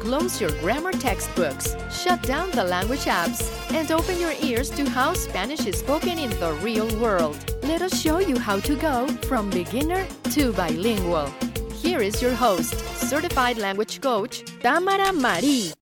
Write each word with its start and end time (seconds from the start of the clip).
Close 0.00 0.40
your 0.40 0.50
grammar 0.60 0.92
textbooks, 0.92 1.76
shut 1.90 2.22
down 2.22 2.50
the 2.52 2.62
language 2.62 3.06
apps, 3.06 3.50
and 3.74 3.90
open 3.90 4.18
your 4.20 4.32
ears 4.42 4.70
to 4.70 4.88
how 4.88 5.12
Spanish 5.12 5.66
is 5.66 5.78
spoken 5.78 6.18
in 6.18 6.30
the 6.38 6.52
real 6.62 6.88
world. 7.00 7.36
Let 7.64 7.82
us 7.82 8.00
show 8.00 8.18
you 8.18 8.38
how 8.38 8.60
to 8.60 8.76
go 8.76 9.08
from 9.26 9.50
beginner 9.50 10.06
to 10.30 10.52
bilingual. 10.52 11.26
Here 11.74 12.00
is 12.00 12.22
your 12.22 12.34
host, 12.34 12.78
certified 12.96 13.58
language 13.58 14.00
coach, 14.00 14.44
Tamara 14.60 15.12
Marie. 15.12 15.72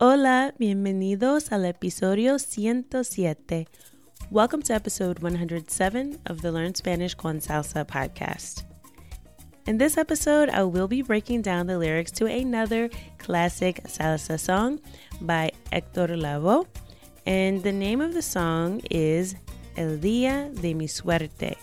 Hola, 0.00 0.52
bienvenidos 0.58 1.52
al 1.52 1.64
episodio 1.64 2.36
107. 2.36 3.66
Welcome 4.30 4.62
to 4.62 4.74
episode 4.74 5.20
107 5.20 6.18
of 6.26 6.42
the 6.42 6.50
Learn 6.50 6.74
Spanish 6.74 7.14
con 7.14 7.38
Salsa 7.38 7.86
podcast. 7.86 8.64
In 9.64 9.78
this 9.78 9.96
episode, 9.96 10.50
I 10.50 10.64
will 10.64 10.88
be 10.88 11.02
breaking 11.02 11.42
down 11.42 11.68
the 11.68 11.78
lyrics 11.78 12.10
to 12.12 12.26
another 12.26 12.90
classic 13.18 13.80
salsa 13.84 14.38
song 14.38 14.80
by 15.20 15.52
Hector 15.70 16.08
Lavoe. 16.08 16.66
And 17.26 17.62
the 17.62 17.70
name 17.70 18.00
of 18.00 18.12
the 18.12 18.22
song 18.22 18.80
is 18.90 19.36
El 19.76 19.98
Día 19.98 20.52
de 20.60 20.74
mi 20.74 20.88
Suerte, 20.88 21.54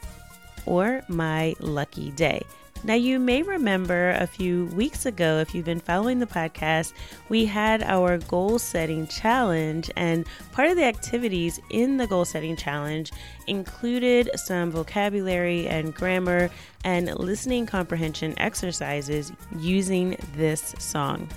or 0.66 1.04
My 1.10 1.54
Lucky 1.60 2.12
Day. 2.12 2.42
Now, 2.84 2.94
you 2.94 3.20
may 3.20 3.44
remember 3.44 4.12
a 4.12 4.26
few 4.26 4.68
weeks 4.68 5.06
ago, 5.06 5.40
if 5.40 5.54
you've 5.54 5.66
been 5.66 5.82
following 5.82 6.20
the 6.20 6.26
podcast, 6.26 6.94
we 7.28 7.46
had 7.46 7.84
our 7.84 8.18
goal 8.20 8.58
setting 8.58 9.06
challenge, 9.06 9.92
and 9.98 10.26
part 10.54 10.70
of 10.70 10.78
the 10.78 10.86
activities 10.86 11.60
in 11.70 11.98
the 11.98 12.08
goal 12.08 12.24
setting 12.24 12.56
challenge 12.56 13.12
included 13.48 14.30
some 14.36 14.72
vocabulary 14.72 15.68
and 15.68 15.94
grammar 15.94 16.50
and 16.86 17.14
listening 17.20 17.66
comprehension 17.66 18.34
exercises 18.40 19.34
using 19.58 20.16
this 20.38 20.74
song. 20.80 21.28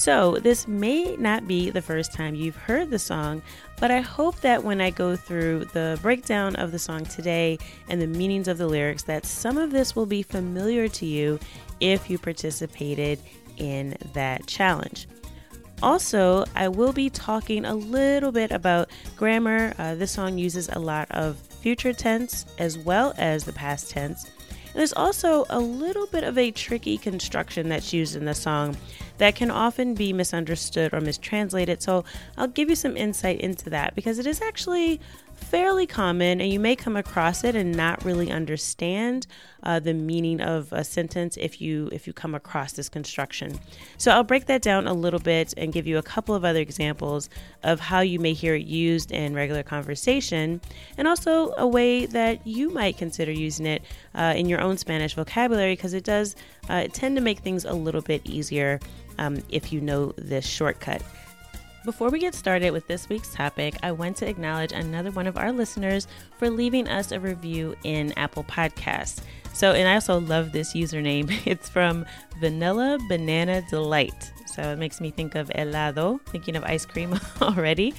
So, 0.00 0.38
this 0.40 0.66
may 0.66 1.14
not 1.16 1.46
be 1.46 1.68
the 1.68 1.82
first 1.82 2.10
time 2.10 2.34
you've 2.34 2.56
heard 2.56 2.88
the 2.88 2.98
song, 2.98 3.42
but 3.78 3.90
I 3.90 4.00
hope 4.00 4.40
that 4.40 4.64
when 4.64 4.80
I 4.80 4.88
go 4.88 5.14
through 5.14 5.66
the 5.74 5.98
breakdown 6.00 6.56
of 6.56 6.72
the 6.72 6.78
song 6.78 7.04
today 7.04 7.58
and 7.86 8.00
the 8.00 8.06
meanings 8.06 8.48
of 8.48 8.56
the 8.56 8.66
lyrics, 8.66 9.02
that 9.02 9.26
some 9.26 9.58
of 9.58 9.72
this 9.72 9.94
will 9.94 10.06
be 10.06 10.22
familiar 10.22 10.88
to 10.88 11.04
you 11.04 11.38
if 11.80 12.08
you 12.08 12.16
participated 12.16 13.18
in 13.58 13.94
that 14.14 14.46
challenge. 14.46 15.06
Also, 15.82 16.46
I 16.56 16.68
will 16.68 16.94
be 16.94 17.10
talking 17.10 17.66
a 17.66 17.74
little 17.74 18.32
bit 18.32 18.52
about 18.52 18.88
grammar. 19.18 19.74
Uh, 19.76 19.96
this 19.96 20.12
song 20.12 20.38
uses 20.38 20.70
a 20.70 20.78
lot 20.78 21.10
of 21.10 21.36
future 21.36 21.92
tense 21.92 22.46
as 22.56 22.78
well 22.78 23.12
as 23.18 23.44
the 23.44 23.52
past 23.52 23.90
tense. 23.90 24.24
And 24.24 24.78
there's 24.78 24.94
also 24.94 25.44
a 25.50 25.58
little 25.58 26.06
bit 26.06 26.24
of 26.24 26.38
a 26.38 26.52
tricky 26.52 26.96
construction 26.96 27.68
that's 27.68 27.92
used 27.92 28.16
in 28.16 28.24
the 28.24 28.34
song 28.34 28.78
that 29.20 29.34
can 29.34 29.50
often 29.50 29.94
be 29.94 30.14
misunderstood 30.14 30.94
or 30.94 31.00
mistranslated. 31.00 31.82
So 31.82 32.04
I'll 32.38 32.48
give 32.48 32.70
you 32.70 32.74
some 32.74 32.96
insight 32.96 33.38
into 33.40 33.68
that 33.68 33.94
because 33.94 34.18
it 34.18 34.26
is 34.26 34.40
actually 34.40 34.98
fairly 35.40 35.86
common 35.86 36.40
and 36.40 36.52
you 36.52 36.60
may 36.60 36.76
come 36.76 36.96
across 36.96 37.44
it 37.44 37.56
and 37.56 37.76
not 37.76 38.04
really 38.04 38.30
understand 38.30 39.26
uh, 39.62 39.80
the 39.80 39.92
meaning 39.92 40.40
of 40.40 40.72
a 40.72 40.84
sentence 40.84 41.36
if 41.36 41.60
you 41.60 41.88
if 41.92 42.06
you 42.06 42.12
come 42.12 42.34
across 42.34 42.72
this 42.72 42.88
construction. 42.88 43.58
So 43.98 44.10
i'll 44.12 44.24
break 44.24 44.46
that 44.46 44.62
down 44.62 44.86
a 44.86 44.94
little 44.94 45.18
bit 45.18 45.52
and 45.56 45.72
give 45.72 45.86
you 45.86 45.98
a 45.98 46.02
couple 46.02 46.34
of 46.34 46.44
other 46.44 46.60
examples 46.60 47.28
of 47.62 47.80
how 47.80 48.00
you 48.00 48.18
may 48.18 48.32
hear 48.32 48.54
it 48.54 48.66
used 48.66 49.12
in 49.12 49.34
regular 49.34 49.62
conversation 49.62 50.60
and 50.96 51.08
also 51.08 51.52
a 51.56 51.66
way 51.66 52.06
that 52.06 52.46
you 52.46 52.70
might 52.70 52.96
consider 52.96 53.32
using 53.32 53.66
it 53.66 53.82
uh, 54.14 54.34
in 54.36 54.48
your 54.48 54.60
own 54.60 54.76
spanish 54.76 55.14
vocabulary 55.14 55.72
because 55.72 55.94
it 55.94 56.04
does 56.04 56.36
uh, 56.68 56.86
tend 56.92 57.16
to 57.16 57.22
make 57.22 57.40
things 57.40 57.64
a 57.64 57.72
little 57.72 58.02
bit 58.02 58.24
easier 58.24 58.80
um, 59.18 59.42
if 59.50 59.72
you 59.72 59.80
know 59.80 60.12
this 60.16 60.46
shortcut 60.46 61.02
before 61.84 62.10
we 62.10 62.18
get 62.18 62.34
started 62.34 62.72
with 62.72 62.86
this 62.86 63.08
week's 63.08 63.32
topic, 63.32 63.74
I 63.82 63.92
want 63.92 64.16
to 64.18 64.28
acknowledge 64.28 64.72
another 64.72 65.10
one 65.10 65.26
of 65.26 65.36
our 65.36 65.52
listeners 65.52 66.06
for 66.38 66.50
leaving 66.50 66.88
us 66.88 67.12
a 67.12 67.20
review 67.20 67.74
in 67.84 68.12
Apple 68.18 68.44
Podcasts. 68.44 69.22
So, 69.52 69.72
and 69.72 69.88
I 69.88 69.94
also 69.94 70.20
love 70.20 70.52
this 70.52 70.74
username. 70.74 71.30
It's 71.46 71.68
from 71.68 72.06
Vanilla 72.38 72.98
Banana 73.08 73.62
Delight. 73.68 74.32
So 74.46 74.62
it 74.62 74.78
makes 74.78 75.00
me 75.00 75.10
think 75.10 75.34
of 75.34 75.48
helado, 75.50 76.20
thinking 76.26 76.56
of 76.56 76.64
ice 76.64 76.84
cream 76.84 77.18
already. 77.42 77.94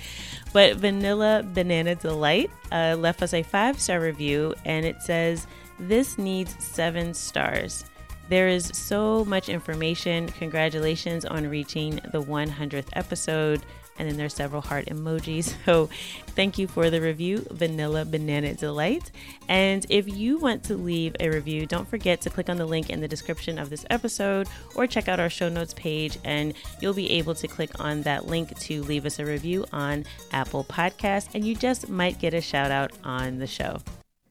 But 0.54 0.78
Vanilla 0.78 1.44
Banana 1.54 1.96
Delight 1.96 2.52
uh, 2.72 2.96
left 3.00 3.22
us 3.22 3.34
a 3.34 3.44
five 3.44 3.80
star 3.80 4.00
review 4.00 4.54
and 4.66 4.86
it 4.86 5.02
says, 5.02 5.48
This 5.80 6.18
needs 6.18 6.56
seven 6.64 7.14
stars. 7.14 7.86
There 8.32 8.48
is 8.48 8.72
so 8.74 9.26
much 9.26 9.50
information. 9.50 10.28
Congratulations 10.28 11.26
on 11.26 11.50
reaching 11.50 11.96
the 12.14 12.24
100th 12.24 12.88
episode. 12.94 13.62
And 14.00 14.08
then 14.08 14.16
there's 14.16 14.34
several 14.34 14.62
heart 14.62 14.86
emojis. 14.86 15.54
So 15.66 15.90
thank 16.28 16.58
you 16.58 16.66
for 16.70 16.90
the 16.90 17.02
review, 17.02 17.46
Vanilla 17.52 18.06
Banana 18.06 18.54
Delight. 18.54 19.12
And 19.50 19.86
if 19.90 20.08
you 20.08 20.38
want 20.38 20.64
to 20.64 20.78
leave 20.78 21.14
a 21.20 21.30
review, 21.30 21.66
don't 21.66 21.86
forget 21.86 22.22
to 22.22 22.30
click 22.30 22.48
on 22.48 22.56
the 22.56 22.66
link 22.66 22.90
in 22.90 23.02
the 23.02 23.08
description 23.10 23.60
of 23.60 23.70
this 23.70 23.86
episode 23.90 24.48
or 24.76 24.88
check 24.88 25.10
out 25.10 25.20
our 25.20 25.30
show 25.30 25.50
notes 25.50 25.74
page, 25.74 26.18
and 26.24 26.54
you'll 26.80 26.94
be 26.94 27.12
able 27.12 27.36
to 27.36 27.50
click 27.50 27.82
on 27.82 28.02
that 28.04 28.28
link 28.28 28.58
to 28.60 28.82
leave 28.84 29.06
us 29.06 29.20
a 29.20 29.26
review 29.26 29.66
on 29.74 30.06
Apple 30.32 30.64
Podcasts, 30.64 31.28
and 31.34 31.46
you 31.46 31.54
just 31.54 31.90
might 31.90 32.18
get 32.18 32.34
a 32.34 32.40
shout 32.40 32.72
out 32.72 32.94
on 33.04 33.40
the 33.40 33.48
show. 33.48 33.82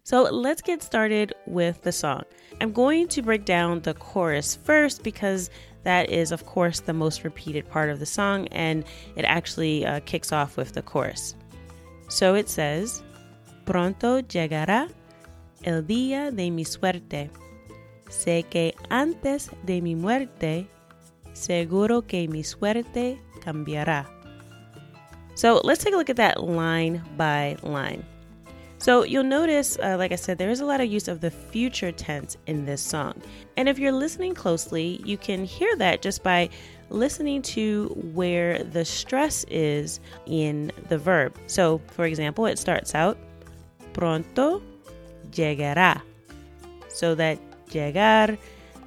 So 0.03 0.23
let's 0.23 0.63
get 0.63 0.83
started 0.83 1.35
with 1.47 1.83
the 1.83 1.93
song. 1.93 2.23
I'm 2.61 2.73
going 2.73 3.09
to 3.09 3.23
break 3.23 3.45
down 3.45 3.81
the 3.81 3.95
chorus 3.95 4.57
first 4.57 5.03
because 5.03 5.51
that 5.85 6.11
is, 6.11 6.33
of 6.33 6.47
course, 6.47 6.81
the 6.81 6.93
most 6.93 7.25
repeated 7.25 7.69
part 7.69 7.91
of 7.91 8.01
the 8.01 8.07
song, 8.07 8.49
and 8.49 8.85
it 9.17 9.25
actually 9.25 9.87
uh, 9.87 10.01
kicks 10.01 10.33
off 10.33 10.57
with 10.57 10.73
the 10.73 10.83
chorus. 10.83 11.35
So 12.09 12.35
it 12.35 12.49
says, 12.49 13.03
Pronto 13.65 14.21
llegará 14.21 14.91
el 15.65 15.83
día 15.83 16.35
de 16.35 16.51
mi 16.51 16.65
suerte. 16.65 17.31
Sé 18.09 18.45
que 18.51 18.75
antes 18.91 19.51
de 19.65 19.81
mi 19.81 19.95
muerte, 19.95 20.67
seguro 21.33 22.03
que 22.03 22.27
mi 22.27 22.43
suerte 22.43 23.21
cambiará. 23.41 24.07
So 25.35 25.61
let's 25.63 25.83
take 25.85 25.95
a 25.95 25.97
look 25.97 26.11
at 26.11 26.17
that 26.17 26.43
line 26.43 27.03
by 27.17 27.57
line. 27.63 28.05
So 28.81 29.05
you'll 29.05 29.25
notice, 29.25 29.79
uh, 29.79 29.97
like 29.99 30.11
I 30.11 30.17
said, 30.17 30.39
there 30.39 30.49
is 30.49 30.61
a 30.61 30.65
lot 30.65 30.81
of 30.81 30.91
use 30.91 31.07
of 31.07 31.21
the 31.21 31.31
future 31.31 31.93
tense 31.93 32.39
in 32.47 32.65
this 32.65 32.81
song. 32.81 33.21
And 33.59 33.69
if 33.69 33.79
you're 33.79 33.93
listening 33.93 34.35
closely, 34.35 35.03
you 35.05 35.19
can 35.19 35.45
hear 35.45 35.77
that 35.77 36.01
just 36.01 36.23
by 36.23 36.49
listening 36.89 37.43
to 37.43 37.89
where 38.15 38.65
the 38.65 38.87
stress 38.87 39.45
is 39.51 40.01
in 40.25 40.73
the 40.89 40.97
verb. 40.97 41.37
So, 41.47 41.83
for 41.89 42.07
example, 42.07 42.47
it 42.47 42.59
starts 42.59 42.95
out 42.95 43.19
pronto 43.93 44.63
llegará. 45.31 46.01
So 46.89 47.15
that 47.17 47.39
llegar 47.75 48.39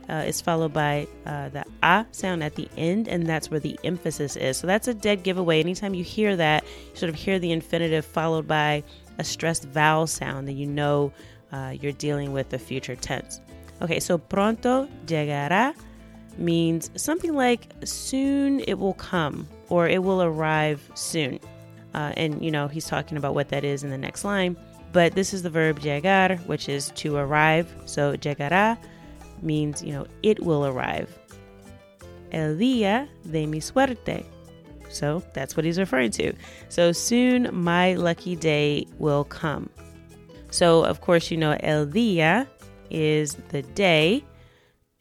uh, 0.10 0.24
is 0.26 0.42
followed 0.42 0.74
by 0.74 1.08
uh, 1.26 1.50
the 1.50 1.66
a 1.84 2.06
sound 2.12 2.44
at 2.44 2.56
the 2.56 2.68
end, 2.78 3.08
and 3.08 3.26
that's 3.26 3.50
where 3.50 3.60
the 3.60 3.80
emphasis 3.84 4.36
is. 4.36 4.58
So 4.58 4.68
that's 4.68 4.88
a 4.88 4.94
dead 4.94 5.24
giveaway. 5.24 5.60
Anytime 5.60 5.94
you 5.94 6.04
hear 6.04 6.36
that, 6.36 6.64
you 6.64 6.96
sort 6.96 7.10
of 7.10 7.16
hear 7.16 7.40
the 7.40 7.52
infinitive 7.52 8.06
followed 8.06 8.48
by 8.48 8.84
a 9.18 9.24
stressed 9.24 9.66
vowel 9.66 10.08
sound, 10.08 10.48
then 10.48 10.58
you 10.58 10.68
know 10.68 11.12
uh, 11.52 11.74
you're 11.80 11.92
dealing 11.94 12.34
with 12.34 12.50
the 12.50 12.60
future 12.60 12.96
tense. 12.96 13.40
Okay, 13.82 14.00
so 14.00 14.18
pronto 14.18 14.88
llegará 15.06 15.74
means 16.38 16.90
something 16.96 17.36
like 17.36 17.68
soon 17.84 18.60
it 18.62 18.80
will 18.80 18.94
come 18.94 19.48
or 19.70 19.88
it 19.88 20.04
will 20.04 20.22
arrive 20.24 20.90
soon. 20.96 21.40
Uh, 21.94 22.12
and, 22.18 22.44
you 22.44 22.50
know, 22.50 22.68
he's 22.68 22.88
talking 22.88 23.18
about 23.18 23.36
what 23.36 23.50
that 23.50 23.64
is 23.64 23.84
in 23.84 23.92
the 23.92 23.98
next 23.98 24.24
line. 24.24 24.58
But 24.94 25.14
this 25.14 25.34
is 25.34 25.44
the 25.44 25.50
verb 25.50 25.80
llegar, 25.80 26.38
which 26.48 26.70
is 26.70 26.90
to 26.96 27.18
arrive. 27.18 27.74
So 27.86 28.16
llegará 28.18 28.78
means, 29.42 29.84
you 29.84 29.94
know, 29.94 30.08
it 30.24 30.44
will 30.44 30.66
arrive. 30.66 31.10
El 32.32 32.56
día 32.56 33.08
de 33.30 33.46
mi 33.46 33.60
suerte 33.60 34.26
so 34.94 35.24
that's 35.34 35.56
what 35.58 35.66
he's 35.66 35.80
referring 35.80 36.12
to. 36.12 36.34
So 36.70 36.92
soon 36.92 37.50
my 37.52 37.94
lucky 37.96 38.36
day 38.36 38.88
will 39.00 39.24
come. 39.24 39.70
So, 40.52 40.84
of 40.86 41.02
course, 41.02 41.32
you 41.32 41.38
know, 41.38 41.58
el 41.62 41.88
día 41.88 42.48
is 42.92 43.34
the 43.50 43.64
day, 43.64 44.24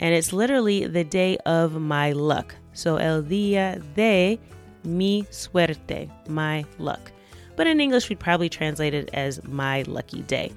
and 0.01 0.15
it's 0.15 0.33
literally 0.33 0.87
the 0.87 1.05
day 1.05 1.37
of 1.45 1.75
my 1.79 2.13
luck. 2.13 2.55
So, 2.73 2.97
el 2.97 3.23
día 3.23 3.83
de 3.95 4.41
mi 4.83 5.27
suerte, 5.31 6.11
my 6.27 6.65
luck. 6.79 7.13
But 7.55 7.67
in 7.67 7.81
English, 7.81 8.09
we'd 8.09 8.19
probably 8.19 8.49
translate 8.49 8.95
it 8.95 9.11
as 9.13 9.45
my 9.45 9.83
lucky 9.83 10.23
day. 10.23 10.53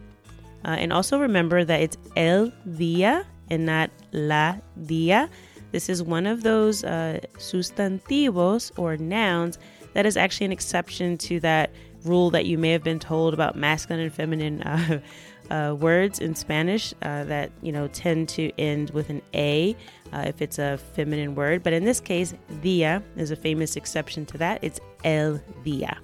Uh, 0.64 0.70
and 0.70 0.94
also 0.94 1.20
remember 1.20 1.66
that 1.66 1.82
it's 1.82 1.98
el 2.16 2.52
día 2.66 3.26
and 3.50 3.66
not 3.66 3.92
la 4.14 4.56
día 4.80 5.30
this 5.72 5.90
is 5.90 6.02
one 6.04 6.26
of 6.26 6.44
those 6.44 6.84
uh, 6.84 7.20
sustantivos 7.38 8.72
or 8.78 8.98
nouns 8.98 9.58
that 9.94 10.06
is 10.06 10.18
actually 10.18 10.46
an 10.46 10.52
exception 10.52 11.18
to 11.18 11.40
that 11.40 11.72
rule 12.04 12.30
that 12.30 12.46
you 12.46 12.58
may 12.58 12.72
have 12.72 12.84
been 12.84 13.00
told 13.00 13.34
about 13.34 13.56
masculine 13.56 14.04
and 14.04 14.14
feminine 14.14 14.62
uh, 14.62 15.00
uh, 15.50 15.76
words 15.76 16.20
in 16.20 16.36
Spanish 16.36 16.94
uh, 17.02 17.24
that 17.26 17.52
you 17.62 17.72
know 17.72 17.88
tend 17.90 18.30
to 18.30 18.52
end 18.60 18.90
with 18.92 19.10
an 19.10 19.22
a 19.34 19.76
uh, 20.14 20.24
if 20.26 20.42
it's 20.42 20.60
a 20.60 20.78
feminine 20.94 21.36
word. 21.36 21.64
But 21.64 21.74
in 21.74 21.86
this 21.86 22.00
case, 22.00 22.34
día 22.62 23.04
is 23.16 23.32
a 23.32 23.36
famous 23.36 23.76
exception 23.76 24.26
to 24.28 24.38
that. 24.38 24.60
It's 24.62 24.80
el 25.04 25.40
día. 25.64 25.98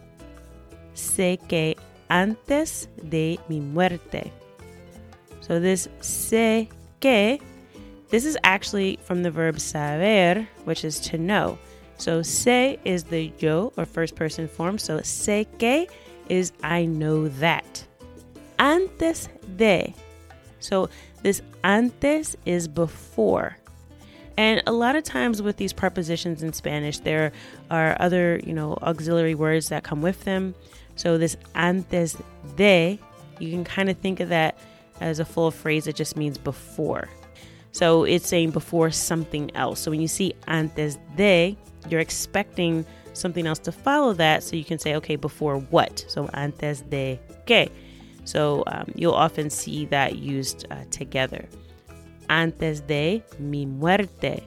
Sé 0.94 1.40
que 1.48 1.75
antes 2.10 2.88
de 3.10 3.40
mi 3.48 3.60
muerte. 3.60 4.31
So 5.42 5.60
this 5.60 5.88
sé 6.02 6.69
que 7.00 7.40
this 8.12 8.25
is 8.25 8.38
actually 8.44 9.00
from 9.04 9.24
the 9.24 9.31
verb 9.31 9.60
saber, 9.60 10.48
which 10.66 10.84
is 10.86 11.00
to 11.00 11.18
know. 11.18 11.58
So 11.98 12.19
sé 12.19 12.78
is 12.84 13.06
the 13.06 13.31
yo 13.40 13.72
or 13.78 13.86
first 13.86 14.16
person 14.16 14.48
form. 14.48 14.78
So 14.78 15.00
sé 15.00 15.48
que 15.58 15.88
is 16.30 16.52
I 16.62 16.86
know 16.86 17.30
that. 17.30 17.86
Antes 18.60 19.30
de. 19.56 19.96
So 20.60 20.90
this 21.24 21.42
antes 21.63 22.36
is 22.46 22.68
before. 22.68 23.58
And 24.38 24.62
a 24.68 24.72
lot 24.72 24.96
of 24.96 25.04
times 25.04 25.42
with 25.42 25.58
these 25.58 25.72
prepositions 25.72 26.44
in 26.44 26.54
Spanish, 26.54 27.00
there 27.00 27.31
are 27.69 27.96
other, 28.00 28.42
you 28.44 28.54
know, 28.54 28.78
auxiliary 28.81 29.36
words 29.36 29.69
that 29.69 29.84
come 29.84 30.02
with 30.02 30.24
them. 30.25 30.54
So 30.96 31.18
this 31.18 31.38
antes 31.56 32.18
de, 32.56 33.00
you 33.40 33.52
can 33.52 33.63
kind 33.63 33.90
of 33.90 33.98
think 33.98 34.19
of 34.19 34.30
that 34.30 34.58
as 35.00 35.19
a 35.19 35.25
full 35.25 35.52
phrase 35.52 35.86
that 35.86 35.96
just 35.96 36.18
means 36.18 36.38
before. 36.38 37.08
So 37.71 38.03
it's 38.03 38.27
saying 38.27 38.51
before 38.51 38.91
something 38.91 39.56
else. 39.56 39.79
So 39.79 39.91
when 39.91 40.01
you 40.01 40.07
see 40.07 40.33
antes 40.47 40.97
de, 41.15 41.57
you're 41.89 42.01
expecting 42.01 42.85
something 43.13 43.47
else 43.47 43.59
to 43.59 43.71
follow 43.71 44.13
that. 44.13 44.44
So 44.44 44.56
you 44.56 44.65
can 44.65 44.79
say, 44.79 44.95
okay, 44.95 45.15
before 45.15 45.57
what? 45.57 46.06
So 46.07 46.29
antes 46.33 46.81
de 46.81 47.19
qué? 47.45 47.69
So 48.25 48.63
um, 48.68 48.91
you'll 48.95 49.13
often 49.13 49.50
see 49.50 49.85
that 49.85 50.18
used 50.18 50.65
uh, 50.71 50.83
together. 50.91 51.47
Antes 52.29 52.81
de 52.81 53.23
mi 53.39 53.65
muerte. 53.65 54.44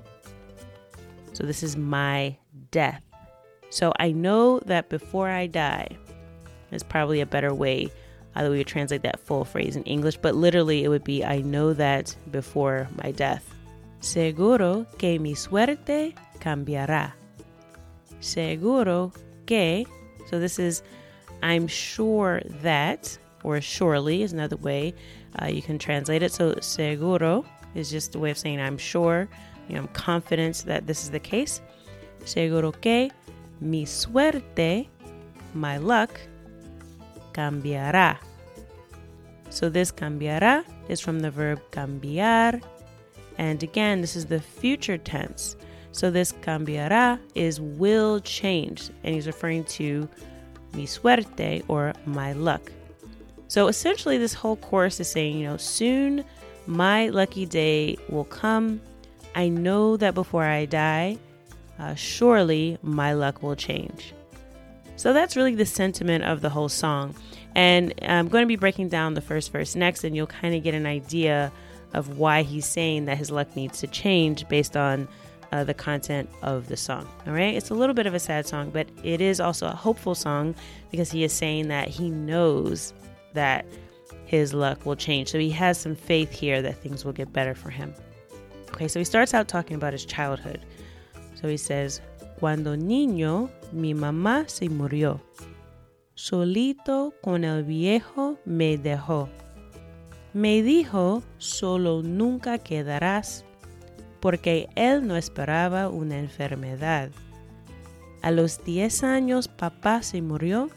So 1.33 1.45
this 1.45 1.63
is 1.63 1.77
my 1.77 2.37
death. 2.71 3.03
So 3.71 3.93
I 3.99 4.13
know 4.13 4.61
that 4.67 4.89
before 4.89 5.29
I 5.29 5.47
die 5.49 5.89
is 6.71 6.83
probably 6.83 7.21
a 7.21 7.27
better 7.27 7.53
way 7.53 7.91
Either 8.37 8.51
we 8.51 8.59
would 8.59 8.67
translate 8.67 9.03
that 9.03 9.21
full 9.21 9.45
phrase 9.45 9.77
in 9.77 9.85
English, 9.85 10.17
but 10.17 10.35
literally 10.35 10.85
it 10.85 10.89
would 10.89 11.05
be 11.05 11.25
I 11.25 11.41
know 11.41 11.73
that 11.75 12.15
before 12.31 12.89
my 13.03 13.13
death. 13.13 13.55
Seguro 14.01 14.87
que 14.99 15.19
mi 15.19 15.35
suerte 15.35 16.15
cambiará. 16.41 17.13
Seguro 18.21 19.13
que, 19.47 19.87
so 20.29 20.39
this 20.39 20.59
is 20.59 20.83
I'm 21.43 21.67
sure 21.67 22.41
that, 22.63 23.17
or 23.43 23.61
surely 23.61 24.23
is 24.23 24.33
another 24.33 24.57
way 24.57 24.95
uh, 25.41 25.47
you 25.47 25.63
can 25.63 25.79
translate 25.79 26.23
it. 26.23 26.33
So 26.33 26.55
seguro 26.61 27.45
is 27.75 27.91
just 27.91 28.15
a 28.15 28.19
way 28.19 28.31
of 28.31 28.39
saying 28.39 28.61
I'm 28.61 28.79
sure, 28.79 29.29
you 29.69 29.75
know, 29.75 29.83
I'm 29.83 29.89
confident 29.89 30.65
that 30.67 30.87
this 30.87 31.03
is 31.03 31.11
the 31.11 31.21
case. 31.21 31.61
Seguro 32.25 32.73
que 32.73 33.11
mi 33.61 33.85
suerte, 33.85 34.89
my 35.55 35.77
luck, 35.79 36.21
cambiará. 37.33 38.19
So 39.55 39.69
this 39.69 39.93
cambiará 39.93 40.65
is 40.89 40.99
from 40.99 41.21
the 41.21 41.31
verb 41.31 41.61
cambiar. 41.71 42.61
And 43.39 43.63
again, 43.63 44.01
this 44.01 44.17
is 44.17 44.27
the 44.27 44.41
future 44.41 44.99
tense. 44.99 45.55
So 45.93 46.11
this 46.11 46.33
cambiará 46.33 47.21
is 47.37 47.61
will 47.61 48.19
change. 48.19 48.91
And 49.05 49.15
he's 49.15 49.29
referring 49.29 49.63
to 49.79 50.09
mi 50.75 50.87
suerte 50.87 51.63
or 51.69 51.93
my 52.05 52.33
luck. 52.33 52.73
So 53.47 53.69
essentially, 53.69 54.19
this 54.19 54.35
whole 54.35 54.57
chorus 54.57 54.99
is 54.99 55.09
saying, 55.09 55.39
you 55.39 55.47
know, 55.47 55.57
soon 55.57 56.25
my 56.67 57.11
lucky 57.11 57.47
day 57.47 57.97
will 58.09 58.25
come. 58.25 58.81
I 59.37 59.51
know 59.51 59.97
that 59.99 60.15
before 60.15 60.43
I 60.43 60.65
die, 60.65 61.17
uh, 61.79 61.95
surely 61.95 62.77
my 62.83 63.13
luck 63.13 63.41
will 63.41 63.55
change. 63.55 64.15
So 64.97 65.13
that's 65.13 65.37
really 65.37 65.55
the 65.55 65.67
sentiment 65.67 66.25
of 66.25 66.41
the 66.41 66.51
whole 66.51 66.69
song. 66.69 67.15
And 67.55 67.95
I'm 68.03 68.29
going 68.29 68.43
to 68.43 68.49
be 68.49 68.57
breaking 68.57 68.89
down 68.89 69.15
the 69.15 69.21
first 69.21 69.53
verse 69.53 69.77
next, 69.77 70.05
and 70.05 70.17
you'll 70.17 70.27
kind 70.27 70.55
of 70.55 70.63
get 70.63 70.75
an 70.75 70.87
idea 70.87 71.53
of 71.93 72.19
why 72.19 72.43
he's 72.43 72.67
saying 72.67 73.05
that 73.05 73.17
his 73.17 73.31
luck 73.31 73.55
needs 73.55 73.79
to 73.81 73.87
change 73.87 74.49
based 74.49 74.77
on 74.77 75.07
uh, 75.53 75.63
the 75.63 75.75
content 75.75 76.29
of 76.43 76.67
the 76.67 76.77
song. 76.77 77.09
All 77.27 77.33
right, 77.33 77.55
it's 77.55 77.71
a 77.71 77.75
little 77.75 77.95
bit 77.95 78.07
of 78.07 78.15
a 78.15 78.19
sad 78.19 78.47
song, 78.47 78.71
but 78.71 78.89
it 79.05 79.21
is 79.21 79.39
also 79.39 79.69
a 79.69 79.75
hopeful 79.75 80.17
song 80.17 80.55
because 80.91 81.13
he 81.13 81.23
is 81.23 81.33
saying 81.33 81.69
that 81.69 81.89
he 81.89 82.11
knows 82.11 82.93
that 83.35 83.65
his 84.25 84.53
luck 84.53 84.85
will 84.85 84.97
change. 84.97 85.29
So 85.29 85.39
he 85.39 85.51
has 85.51 85.79
some 85.79 85.95
faith 85.95 86.33
here 86.33 86.61
that 86.63 86.79
things 86.79 87.05
will 87.05 87.13
get 87.13 87.33
better 87.33 87.55
for 87.55 87.71
him. 87.71 87.95
Okay, 88.73 88.89
so 88.89 88.99
he 88.99 89.05
starts 89.05 89.33
out 89.33 89.47
talking 89.47 89.77
about 89.77 89.93
his 89.93 90.05
childhood. 90.05 90.67
So 91.41 91.47
he 91.47 91.57
says, 91.57 92.01
Cuando 92.41 92.75
niño, 92.75 93.49
mi 93.73 93.95
mamá 93.95 94.51
se 94.51 94.67
murió. 94.67 95.21
Solito 96.17 97.13
con 97.23 97.43
el 97.43 97.65
viejo 97.65 98.39
me 98.45 98.79
dejó. 98.79 99.29
Me 100.33 100.63
dijo, 100.63 101.25
solo 101.39 102.03
nunca 102.03 102.59
quedarás, 102.59 103.45
porque 104.21 104.69
él 104.77 105.09
no 105.09 105.17
esperaba 105.17 105.89
una 105.89 106.19
enfermedad. 106.21 107.11
A 108.23 108.31
los 108.31 108.65
10 108.65 109.03
años 109.03 109.49
papá 109.49 110.03
se 110.03 110.23
murió, 110.23 110.71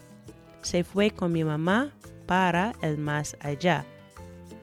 se 0.63 0.84
fue 0.84 1.12
con 1.12 1.32
mi 1.34 1.44
mamá 1.44 1.94
para 2.25 2.74
el 2.82 2.98
más 2.98 3.38
allá. 3.39 3.86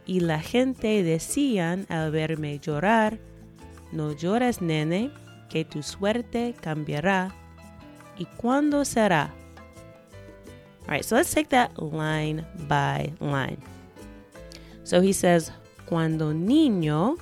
Y 0.07 0.21
la 0.21 0.41
gente 0.41 1.05
decían 1.05 1.87
al 1.89 2.11
verme 2.11 2.59
llorar, 2.59 3.21
no 3.93 4.11
llores 4.13 4.61
nene, 4.61 5.13
que 5.49 5.65
tu 5.65 5.85
suerte 5.85 6.53
cambiará. 6.61 7.33
¿Y 8.19 8.25
cuándo 8.25 8.85
será? 8.85 9.33
All 10.87 10.91
right, 10.91 11.05
so 11.05 11.17
let's 11.17 11.33
take 11.33 11.49
that 11.49 11.83
line 11.83 12.45
by 12.69 13.13
line. 13.21 13.63
So 14.85 15.01
he 15.01 15.13
says, 15.13 15.51
Cuando 15.87 16.33
niño, 16.33 17.19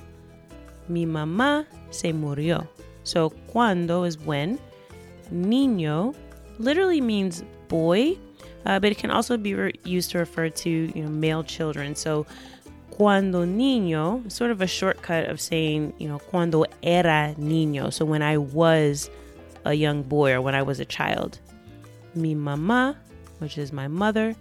mi 0.89 1.05
mamá 1.05 1.65
se 1.89 2.11
murió. 2.11 2.67
So 3.03 3.29
cuando 3.47 4.03
is 4.03 4.17
when. 4.17 4.59
Niño 5.31 6.13
literally 6.59 7.01
means 7.01 7.43
boy, 7.67 8.17
uh, 8.65 8.79
but 8.79 8.91
it 8.91 8.97
can 8.97 9.11
also 9.11 9.37
be 9.37 9.55
re- 9.55 9.73
used 9.83 10.11
to 10.11 10.19
refer 10.19 10.49
to 10.49 10.69
you 10.69 11.03
know 11.03 11.09
male 11.09 11.43
children. 11.43 11.95
So 11.95 12.25
cuando 12.91 13.45
niño, 13.45 14.31
sort 14.31 14.51
of 14.51 14.61
a 14.61 14.67
shortcut 14.67 15.29
of 15.29 15.39
saying 15.41 15.93
you 15.97 16.07
know 16.07 16.19
cuando 16.19 16.65
era 16.81 17.33
niño. 17.37 17.91
So 17.91 18.05
when 18.05 18.21
I 18.21 18.37
was 18.37 19.09
a 19.65 19.73
young 19.73 20.03
boy 20.03 20.33
or 20.33 20.41
when 20.41 20.55
I 20.55 20.61
was 20.61 20.79
a 20.79 20.85
child. 20.85 21.39
Mi 22.15 22.35
mamá, 22.35 22.95
which 23.43 23.57
is 23.57 23.73
my 23.73 23.89
mother, 23.89 24.33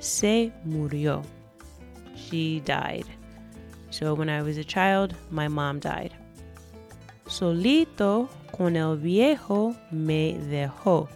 se 0.00 0.50
murió. 0.66 1.22
She 2.16 2.60
died. 2.60 3.04
So 3.90 4.14
when 4.14 4.30
I 4.30 4.40
was 4.40 4.56
a 4.56 4.64
child, 4.64 5.14
my 5.30 5.46
mom 5.46 5.78
died. 5.78 6.14
Solito 7.26 8.28
con 8.50 8.76
el 8.76 8.96
viejo 8.96 9.76
me 9.92 10.38
dejó. 10.50 11.06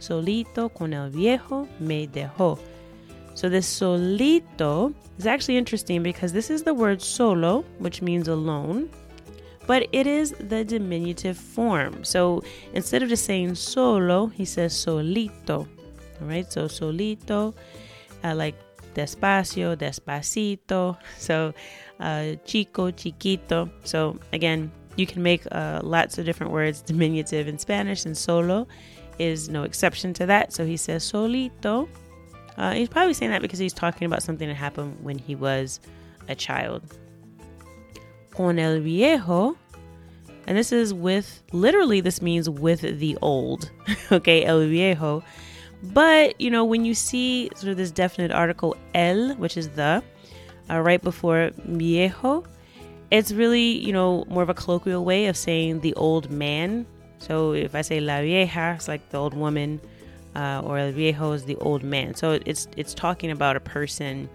Solito 0.00 0.74
con 0.74 0.92
el 0.92 1.10
viejo 1.10 1.68
me 1.78 2.08
dejó. 2.08 2.58
So 3.34 3.48
this 3.48 3.66
solito 3.66 4.92
is 5.18 5.26
actually 5.26 5.56
interesting 5.56 6.02
because 6.02 6.32
this 6.32 6.50
is 6.50 6.64
the 6.64 6.74
word 6.74 7.00
solo, 7.00 7.64
which 7.78 8.02
means 8.02 8.26
alone, 8.26 8.90
but 9.68 9.86
it 9.92 10.08
is 10.08 10.34
the 10.40 10.64
diminutive 10.64 11.36
form. 11.36 12.02
So 12.02 12.42
instead 12.74 13.04
of 13.04 13.08
just 13.08 13.24
saying 13.24 13.54
solo, 13.54 14.26
he 14.26 14.44
says 14.44 14.74
solito. 14.74 15.68
All 16.20 16.26
right, 16.26 16.50
so 16.50 16.66
solito, 16.66 17.54
uh, 18.24 18.34
like 18.34 18.54
despacio, 18.94 19.76
despacito. 19.76 20.96
So 21.18 21.54
uh, 21.98 22.34
chico, 22.44 22.90
chiquito. 22.90 23.70
So 23.84 24.18
again, 24.32 24.70
you 24.96 25.06
can 25.06 25.22
make 25.22 25.42
uh, 25.52 25.80
lots 25.82 26.18
of 26.18 26.24
different 26.24 26.52
words 26.52 26.82
diminutive 26.92 27.48
in 27.48 27.58
Spanish, 27.58 28.04
and 28.04 28.16
solo 28.16 28.66
is 29.18 29.48
no 29.48 29.64
exception 29.64 30.12
to 30.14 30.26
that. 30.26 30.52
So 30.52 30.64
he 30.64 30.76
says 30.76 31.10
solito. 31.10 31.88
Uh, 32.56 32.72
he's 32.72 32.88
probably 32.88 33.14
saying 33.14 33.30
that 33.30 33.42
because 33.42 33.58
he's 33.58 33.72
talking 33.72 34.06
about 34.06 34.22
something 34.22 34.48
that 34.48 34.54
happened 34.54 34.98
when 35.02 35.18
he 35.18 35.34
was 35.34 35.80
a 36.28 36.34
child. 36.34 36.82
Con 38.30 38.58
el 38.58 38.80
viejo, 38.80 39.56
and 40.46 40.56
this 40.56 40.72
is 40.72 40.92
with 40.92 41.42
literally, 41.52 42.00
this 42.00 42.20
means 42.20 42.48
with 42.48 42.80
the 42.80 43.16
old. 43.22 43.70
okay, 44.12 44.44
el 44.44 44.60
viejo. 44.66 45.22
But, 45.82 46.40
you 46.40 46.50
know, 46.50 46.64
when 46.64 46.84
you 46.84 46.94
see 46.94 47.50
sort 47.54 47.70
of 47.70 47.76
this 47.76 47.90
definite 47.90 48.30
article 48.30 48.76
el, 48.94 49.34
which 49.36 49.56
is 49.56 49.70
the, 49.70 50.02
uh, 50.68 50.80
right 50.80 51.02
before 51.02 51.50
viejo, 51.64 52.44
it's 53.10 53.32
really, 53.32 53.78
you 53.84 53.92
know, 53.92 54.24
more 54.28 54.42
of 54.42 54.50
a 54.50 54.54
colloquial 54.54 55.04
way 55.04 55.26
of 55.26 55.36
saying 55.36 55.80
the 55.80 55.94
old 55.94 56.30
man. 56.30 56.86
So 57.18 57.52
if 57.52 57.74
I 57.74 57.82
say 57.82 58.00
la 58.00 58.20
vieja, 58.20 58.74
it's 58.76 58.88
like 58.88 59.08
the 59.10 59.18
old 59.18 59.34
woman, 59.34 59.80
uh, 60.36 60.62
or 60.64 60.78
el 60.78 60.92
viejo 60.92 61.32
is 61.32 61.44
the 61.44 61.56
old 61.56 61.82
man. 61.82 62.14
So 62.14 62.38
it's 62.46 62.68
it's 62.76 62.94
talking 62.94 63.30
about 63.30 63.56
a 63.56 63.60
person, 63.60 64.28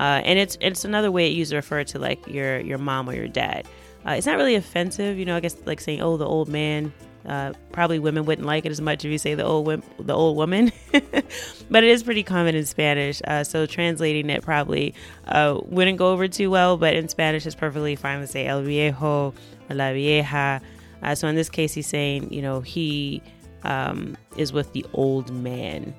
uh, 0.00 0.20
and 0.24 0.38
it's 0.38 0.58
it's 0.60 0.84
another 0.84 1.10
way 1.10 1.26
it 1.26 1.34
used 1.34 1.50
to 1.50 1.56
refer 1.56 1.84
to 1.84 1.98
like 1.98 2.26
your 2.26 2.58
your 2.60 2.78
mom 2.78 3.08
or 3.08 3.14
your 3.14 3.28
dad. 3.28 3.66
Uh, 4.06 4.12
it's 4.12 4.26
not 4.26 4.36
really 4.36 4.54
offensive, 4.54 5.18
you 5.18 5.24
know. 5.24 5.36
I 5.36 5.40
guess 5.40 5.56
like 5.66 5.80
saying 5.80 6.02
oh 6.02 6.16
the 6.16 6.26
old 6.26 6.48
man. 6.48 6.92
Uh, 7.26 7.52
probably 7.72 7.98
women 7.98 8.24
wouldn't 8.24 8.46
like 8.46 8.64
it 8.64 8.70
as 8.70 8.80
much 8.80 9.04
if 9.04 9.10
you 9.10 9.18
say 9.18 9.34
the 9.34 9.44
old 9.44 9.82
the 9.98 10.14
old 10.14 10.36
woman, 10.36 10.70
but 10.92 11.82
it 11.82 11.90
is 11.90 12.04
pretty 12.04 12.22
common 12.22 12.54
in 12.54 12.64
Spanish. 12.64 13.20
Uh, 13.26 13.42
so 13.42 13.66
translating 13.66 14.30
it 14.30 14.42
probably 14.42 14.94
uh, 15.26 15.58
wouldn't 15.64 15.98
go 15.98 16.12
over 16.12 16.28
too 16.28 16.50
well. 16.50 16.76
But 16.76 16.94
in 16.94 17.08
Spanish, 17.08 17.44
it's 17.44 17.56
perfectly 17.56 17.96
fine 17.96 18.20
to 18.20 18.28
say 18.28 18.46
el 18.46 18.62
viejo, 18.62 19.34
la 19.70 19.92
vieja. 19.92 20.60
Uh, 21.02 21.14
so 21.16 21.26
in 21.26 21.34
this 21.34 21.48
case, 21.48 21.74
he's 21.74 21.88
saying 21.88 22.32
you 22.32 22.42
know 22.42 22.60
he 22.60 23.20
um, 23.64 24.16
is 24.36 24.52
with 24.52 24.72
the 24.72 24.86
old 24.92 25.32
man, 25.32 25.92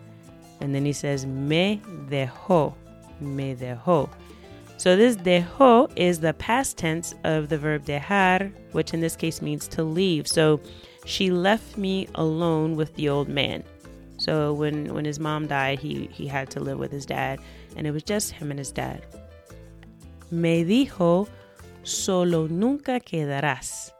and 0.61 0.73
then 0.73 0.85
he 0.85 0.93
says 0.93 1.25
me 1.25 1.81
dejó, 2.09 2.73
me 3.19 3.53
dejó. 3.53 4.09
So 4.77 4.95
this 4.95 5.17
dejó 5.17 5.91
is 5.95 6.19
the 6.19 6.33
past 6.33 6.77
tense 6.77 7.15
of 7.23 7.49
the 7.49 7.57
verb 7.57 7.83
dejar, 7.85 8.53
which 8.71 8.93
in 8.93 9.01
this 9.01 9.15
case 9.15 9.41
means 9.41 9.67
to 9.69 9.83
leave. 9.83 10.27
So 10.27 10.61
she 11.07 11.31
left 11.31 11.77
me 11.77 12.05
alone 12.15 12.75
with 12.75 12.93
the 12.95 13.07
old 13.07 13.29
man. 13.29 13.63
So 14.17 14.53
when 14.53 14.93
when 14.93 15.05
his 15.05 15.19
mom 15.19 15.47
died, 15.47 15.79
he 15.79 16.09
he 16.11 16.27
had 16.27 16.49
to 16.51 16.59
live 16.59 16.77
with 16.77 16.91
his 16.91 17.05
dad, 17.05 17.39
and 17.75 17.87
it 17.87 17.91
was 17.91 18.03
just 18.03 18.31
him 18.31 18.51
and 18.51 18.59
his 18.59 18.71
dad. 18.71 19.05
Me 20.29 20.65
dijo, 20.65 21.29
solo 21.83 22.47
nunca 22.47 22.99
quedarás. 22.99 23.91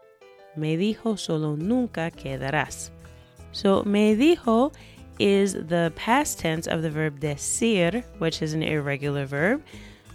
Me 0.58 0.76
dijo, 0.76 1.18
solo 1.18 1.56
nunca 1.56 2.12
quedarás. 2.12 2.90
So 3.54 3.84
me 3.84 4.16
dijo 4.16 4.74
is 5.18 5.54
the 5.54 5.94
past 5.96 6.40
tense 6.40 6.68
of 6.68 6.82
the 6.82 6.90
verb 6.90 7.22
decir, 7.22 8.04
which 8.18 8.42
is 8.42 8.54
an 8.54 8.64
irregular 8.64 9.26
verb. 9.26 9.64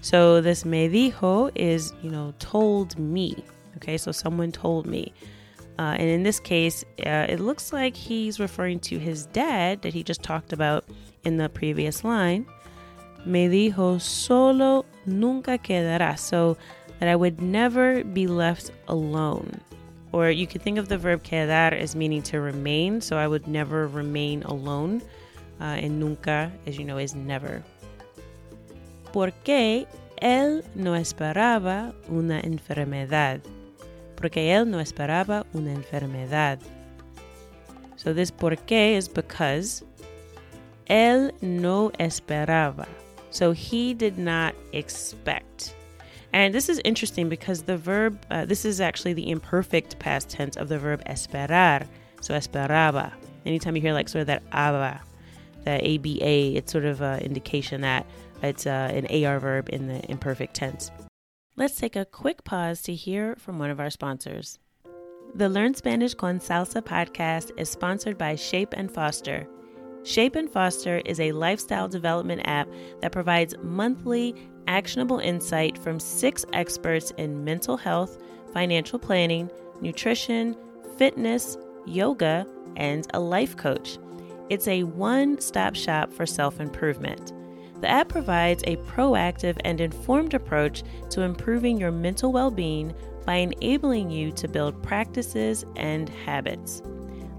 So 0.02 0.42
this 0.42 0.66
me 0.66 0.88
dijo 0.88 1.50
is, 1.54 1.94
you 2.02 2.10
know, 2.10 2.34
told 2.38 2.98
me. 2.98 3.42
Okay, 3.76 3.96
so 3.96 4.12
someone 4.12 4.52
told 4.52 4.86
me. 4.86 5.14
Uh, 5.82 5.96
and 5.98 6.08
in 6.08 6.22
this 6.22 6.38
case, 6.38 6.84
uh, 7.04 7.26
it 7.28 7.40
looks 7.40 7.72
like 7.72 7.96
he's 7.96 8.38
referring 8.38 8.78
to 8.78 9.00
his 9.00 9.26
dad 9.26 9.82
that 9.82 9.92
he 9.92 10.04
just 10.04 10.22
talked 10.22 10.52
about 10.52 10.84
in 11.24 11.38
the 11.38 11.48
previous 11.48 12.04
line. 12.04 12.46
Me 13.24 13.48
dijo 13.48 14.00
solo 14.00 14.84
nunca 15.06 15.58
quedará. 15.58 16.16
So 16.16 16.56
that 17.00 17.08
I 17.08 17.16
would 17.16 17.42
never 17.42 18.04
be 18.04 18.28
left 18.28 18.70
alone. 18.86 19.60
Or 20.12 20.30
you 20.30 20.46
could 20.46 20.62
think 20.62 20.78
of 20.78 20.86
the 20.86 20.98
verb 20.98 21.24
quedar 21.24 21.72
as 21.72 21.96
meaning 21.96 22.22
to 22.30 22.40
remain. 22.40 23.00
So 23.00 23.16
I 23.16 23.26
would 23.26 23.48
never 23.48 23.88
remain 23.88 24.44
alone. 24.44 25.02
Uh, 25.60 25.82
and 25.82 25.98
nunca, 25.98 26.52
as 26.64 26.78
you 26.78 26.84
know, 26.84 26.98
is 26.98 27.16
never 27.16 27.62
porque 29.12 29.86
él 30.20 30.64
no 30.74 30.96
esperaba 30.96 31.92
una 32.08 32.40
enfermedad. 32.40 33.40
Porque 34.22 34.52
él 34.52 34.68
no 34.68 34.78
esperaba 34.78 35.44
una 35.52 35.72
enfermedad. 35.72 36.60
So 37.96 38.12
this 38.12 38.30
porque 38.30 38.96
is 38.96 39.08
because 39.08 39.82
él 40.88 41.32
no 41.42 41.90
esperaba. 41.98 42.86
So 43.30 43.50
he 43.50 43.94
did 43.94 44.18
not 44.18 44.54
expect. 44.72 45.74
And 46.32 46.54
this 46.54 46.68
is 46.68 46.80
interesting 46.84 47.28
because 47.28 47.62
the 47.62 47.76
verb, 47.76 48.16
uh, 48.30 48.44
this 48.44 48.64
is 48.64 48.80
actually 48.80 49.14
the 49.14 49.28
imperfect 49.28 49.98
past 49.98 50.30
tense 50.30 50.56
of 50.56 50.68
the 50.68 50.78
verb 50.78 51.02
esperar. 51.06 51.88
So 52.20 52.34
esperaba. 52.34 53.12
Anytime 53.44 53.74
you 53.74 53.82
hear 53.82 53.92
like 53.92 54.08
sort 54.08 54.20
of 54.20 54.26
that 54.28 54.44
aba, 54.52 55.00
that 55.64 55.82
aba, 55.82 56.56
it's 56.56 56.70
sort 56.70 56.84
of 56.84 57.00
an 57.00 57.18
indication 57.22 57.80
that 57.80 58.06
it's 58.40 58.68
uh, 58.68 58.88
an 58.94 59.24
AR 59.24 59.40
verb 59.40 59.68
in 59.70 59.88
the 59.88 60.00
imperfect 60.08 60.54
tense. 60.54 60.92
Let's 61.54 61.76
take 61.76 61.96
a 61.96 62.06
quick 62.06 62.44
pause 62.44 62.80
to 62.84 62.94
hear 62.94 63.36
from 63.36 63.58
one 63.58 63.68
of 63.68 63.78
our 63.78 63.90
sponsors. 63.90 64.58
The 65.34 65.50
Learn 65.50 65.74
Spanish 65.74 66.14
con 66.14 66.38
Salsa 66.38 66.80
podcast 66.80 67.50
is 67.58 67.68
sponsored 67.68 68.16
by 68.16 68.36
Shape 68.36 68.72
and 68.74 68.90
Foster. 68.90 69.46
Shape 70.02 70.34
and 70.34 70.48
Foster 70.50 71.02
is 71.04 71.20
a 71.20 71.32
lifestyle 71.32 71.88
development 71.88 72.40
app 72.46 72.68
that 73.02 73.12
provides 73.12 73.54
monthly 73.62 74.34
actionable 74.66 75.18
insight 75.18 75.76
from 75.76 76.00
six 76.00 76.46
experts 76.54 77.12
in 77.18 77.44
mental 77.44 77.76
health, 77.76 78.16
financial 78.54 78.98
planning, 78.98 79.50
nutrition, 79.82 80.56
fitness, 80.96 81.58
yoga, 81.84 82.46
and 82.76 83.06
a 83.12 83.20
life 83.20 83.58
coach. 83.58 83.98
It's 84.48 84.68
a 84.68 84.84
one 84.84 85.38
stop 85.38 85.74
shop 85.74 86.14
for 86.14 86.24
self 86.24 86.60
improvement. 86.60 87.34
The 87.82 87.90
app 87.90 88.08
provides 88.08 88.62
a 88.68 88.76
proactive 88.76 89.58
and 89.64 89.80
informed 89.80 90.34
approach 90.34 90.84
to 91.10 91.22
improving 91.22 91.78
your 91.78 91.90
mental 91.90 92.30
well 92.30 92.52
being 92.52 92.94
by 93.26 93.34
enabling 93.34 94.08
you 94.08 94.30
to 94.32 94.46
build 94.46 94.80
practices 94.84 95.64
and 95.74 96.08
habits. 96.08 96.80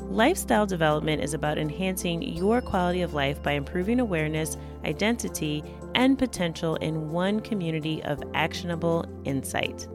Lifestyle 0.01 0.65
development 0.65 1.23
is 1.23 1.33
about 1.33 1.57
enhancing 1.57 2.21
your 2.21 2.59
quality 2.59 3.03
of 3.03 3.13
life 3.13 3.41
by 3.41 3.53
improving 3.53 4.01
awareness, 4.01 4.57
identity, 4.83 5.63
and 5.95 6.19
potential 6.19 6.75
in 6.75 7.09
one 7.09 7.39
community 7.39 8.03
of 8.03 8.21
actionable 8.33 9.05
insight. 9.23 9.87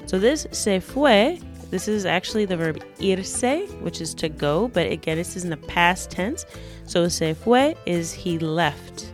So 0.06 0.18
this 0.18 0.46
se 0.52 0.80
fue, 0.80 1.38
this 1.70 1.86
is 1.86 2.06
actually 2.06 2.46
the 2.46 2.56
verb 2.56 2.82
irse, 2.98 3.68
which 3.82 4.00
is 4.00 4.14
to 4.14 4.30
go, 4.30 4.68
but 4.68 4.90
again, 4.90 5.18
this 5.18 5.36
is 5.36 5.44
in 5.44 5.50
the 5.50 5.58
past 5.58 6.10
tense. 6.10 6.46
So 6.86 7.08
se 7.08 7.34
fue 7.34 7.74
is 7.84 8.12
he 8.12 8.38
left 8.38 9.12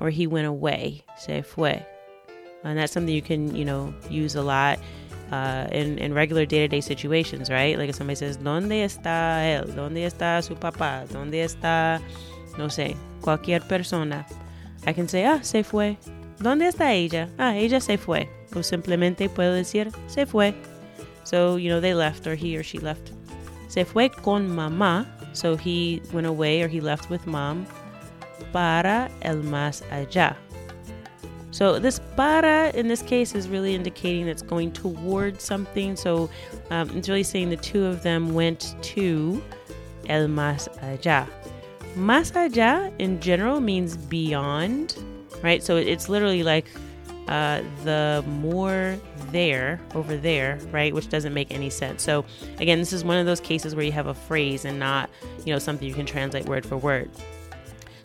or 0.00 0.10
he 0.10 0.26
went 0.26 0.48
away. 0.48 1.04
Se 1.16 1.42
fue. 1.42 1.86
And 2.64 2.78
that's 2.78 2.92
something 2.92 3.14
you 3.14 3.22
can, 3.22 3.54
you 3.54 3.64
know, 3.64 3.94
use 4.08 4.34
a 4.34 4.42
lot 4.42 4.78
uh, 5.30 5.66
in, 5.70 5.98
in 5.98 6.14
regular 6.14 6.46
day 6.46 6.60
to 6.60 6.68
day 6.68 6.80
situations, 6.80 7.50
right? 7.50 7.78
Like 7.78 7.90
if 7.90 7.96
somebody 7.96 8.16
says, 8.16 8.38
¿Dónde 8.38 8.84
está 8.84 9.44
él? 9.44 9.74
¿Dónde 9.74 10.04
está 10.04 10.42
su 10.42 10.54
papá? 10.54 11.06
¿Dónde 11.08 11.44
está, 11.44 12.00
no 12.58 12.68
sé, 12.68 12.96
cualquier 13.20 13.60
persona? 13.60 14.26
I 14.86 14.92
can 14.92 15.08
say, 15.08 15.24
ah, 15.24 15.40
se 15.42 15.62
fue. 15.62 15.96
¿Dónde 16.38 16.68
está 16.68 16.92
ella? 16.92 17.28
Ah, 17.38 17.56
ella 17.56 17.80
se 17.80 17.96
fue. 17.96 18.28
O 18.54 18.62
simplemente 18.62 19.28
puedo 19.28 19.52
decir, 19.52 19.90
se 20.06 20.26
fue. 20.26 20.54
So, 21.24 21.56
you 21.58 21.70
know, 21.70 21.80
they 21.80 21.94
left 21.94 22.26
or 22.26 22.34
he 22.34 22.56
or 22.56 22.62
she 22.62 22.78
left. 22.78 23.12
Se 23.68 23.84
fue 23.84 24.10
con 24.10 24.48
mamá. 24.48 25.06
So 25.32 25.56
he 25.56 26.00
went 26.12 26.26
away 26.26 26.62
or 26.62 26.68
he 26.68 26.80
left 26.80 27.10
with 27.10 27.26
mom. 27.26 27.66
Para 28.52 29.10
el 29.22 29.42
más 29.42 29.82
allá. 29.90 30.36
So 31.54 31.78
this 31.78 32.00
para 32.16 32.72
in 32.74 32.88
this 32.88 33.02
case 33.02 33.34
is 33.34 33.48
really 33.48 33.74
indicating 33.76 34.26
it's 34.26 34.42
going 34.42 34.72
towards 34.72 35.44
something. 35.44 35.94
So 35.94 36.28
um, 36.70 36.90
it's 36.96 37.08
really 37.08 37.22
saying 37.22 37.50
the 37.50 37.56
two 37.56 37.86
of 37.86 38.02
them 38.02 38.34
went 38.34 38.74
to 38.94 39.42
el 40.08 40.26
más 40.26 40.68
allá. 40.82 41.28
Más 41.96 42.32
allá 42.32 42.92
in 42.98 43.20
general 43.20 43.60
means 43.60 43.96
beyond 43.96 44.96
right? 45.44 45.62
So 45.62 45.76
it's 45.76 46.08
literally 46.08 46.42
like 46.42 46.66
uh, 47.28 47.62
the 47.84 48.24
more 48.26 48.98
there 49.30 49.78
over 49.94 50.16
there, 50.16 50.58
right? 50.72 50.92
Which 50.92 51.08
doesn't 51.08 51.34
make 51.34 51.52
any 51.52 51.70
sense. 51.70 52.02
So 52.02 52.24
again, 52.58 52.78
this 52.78 52.92
is 52.92 53.04
one 53.04 53.18
of 53.18 53.26
those 53.26 53.40
cases 53.40 53.74
where 53.74 53.84
you 53.84 53.92
have 53.92 54.06
a 54.06 54.14
phrase 54.14 54.64
and 54.64 54.78
not, 54.78 55.10
you 55.44 55.52
know, 55.52 55.58
something 55.58 55.86
you 55.86 55.94
can 55.94 56.06
translate 56.06 56.46
word 56.46 56.64
for 56.64 56.76
word. 56.76 57.10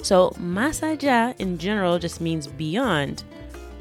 So 0.02 0.32
más 0.40 0.82
allá 0.82 1.34
in 1.40 1.58
general 1.58 1.98
just 1.98 2.22
means 2.22 2.48
beyond, 2.48 3.24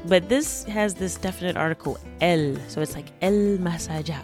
but 0.05 0.29
this 0.29 0.63
has 0.63 0.93
this 0.93 1.15
definite 1.15 1.57
article 1.57 1.97
el, 2.21 2.55
so 2.67 2.81
it's 2.81 2.95
like 2.95 3.07
el 3.21 3.57
más 3.57 3.89
allá. 3.89 4.21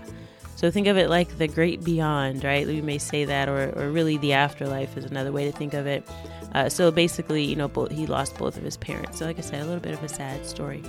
So 0.56 0.72
think 0.72 0.88
of 0.88 0.98
it 0.98 1.10
like 1.10 1.38
the 1.38 1.48
great 1.48 1.84
beyond, 1.84 2.46
right? 2.46 2.66
We 2.66 2.82
may 2.82 2.98
say 2.98 3.26
that, 3.26 3.50
or, 3.50 3.74
or 3.78 3.92
really 3.92 4.18
the 4.18 4.34
afterlife 4.34 4.96
is 4.96 5.04
another 5.04 5.32
way 5.32 5.46
to 5.46 5.52
think 5.52 5.74
of 5.74 5.86
it. 5.86 6.08
Uh, 6.54 6.70
so 6.70 6.92
basically, 6.92 7.44
you 7.44 7.58
know, 7.58 7.68
both, 7.68 7.92
he 7.92 8.06
lost 8.08 8.38
both 8.38 8.56
of 8.56 8.64
his 8.64 8.78
parents. 8.78 9.20
So, 9.20 9.26
like 9.26 9.38
I 9.38 9.42
said, 9.42 9.62
a 9.62 9.66
little 9.66 9.82
bit 9.82 9.94
of 9.94 10.02
a 10.02 10.08
sad 10.08 10.46
story. 10.46 10.82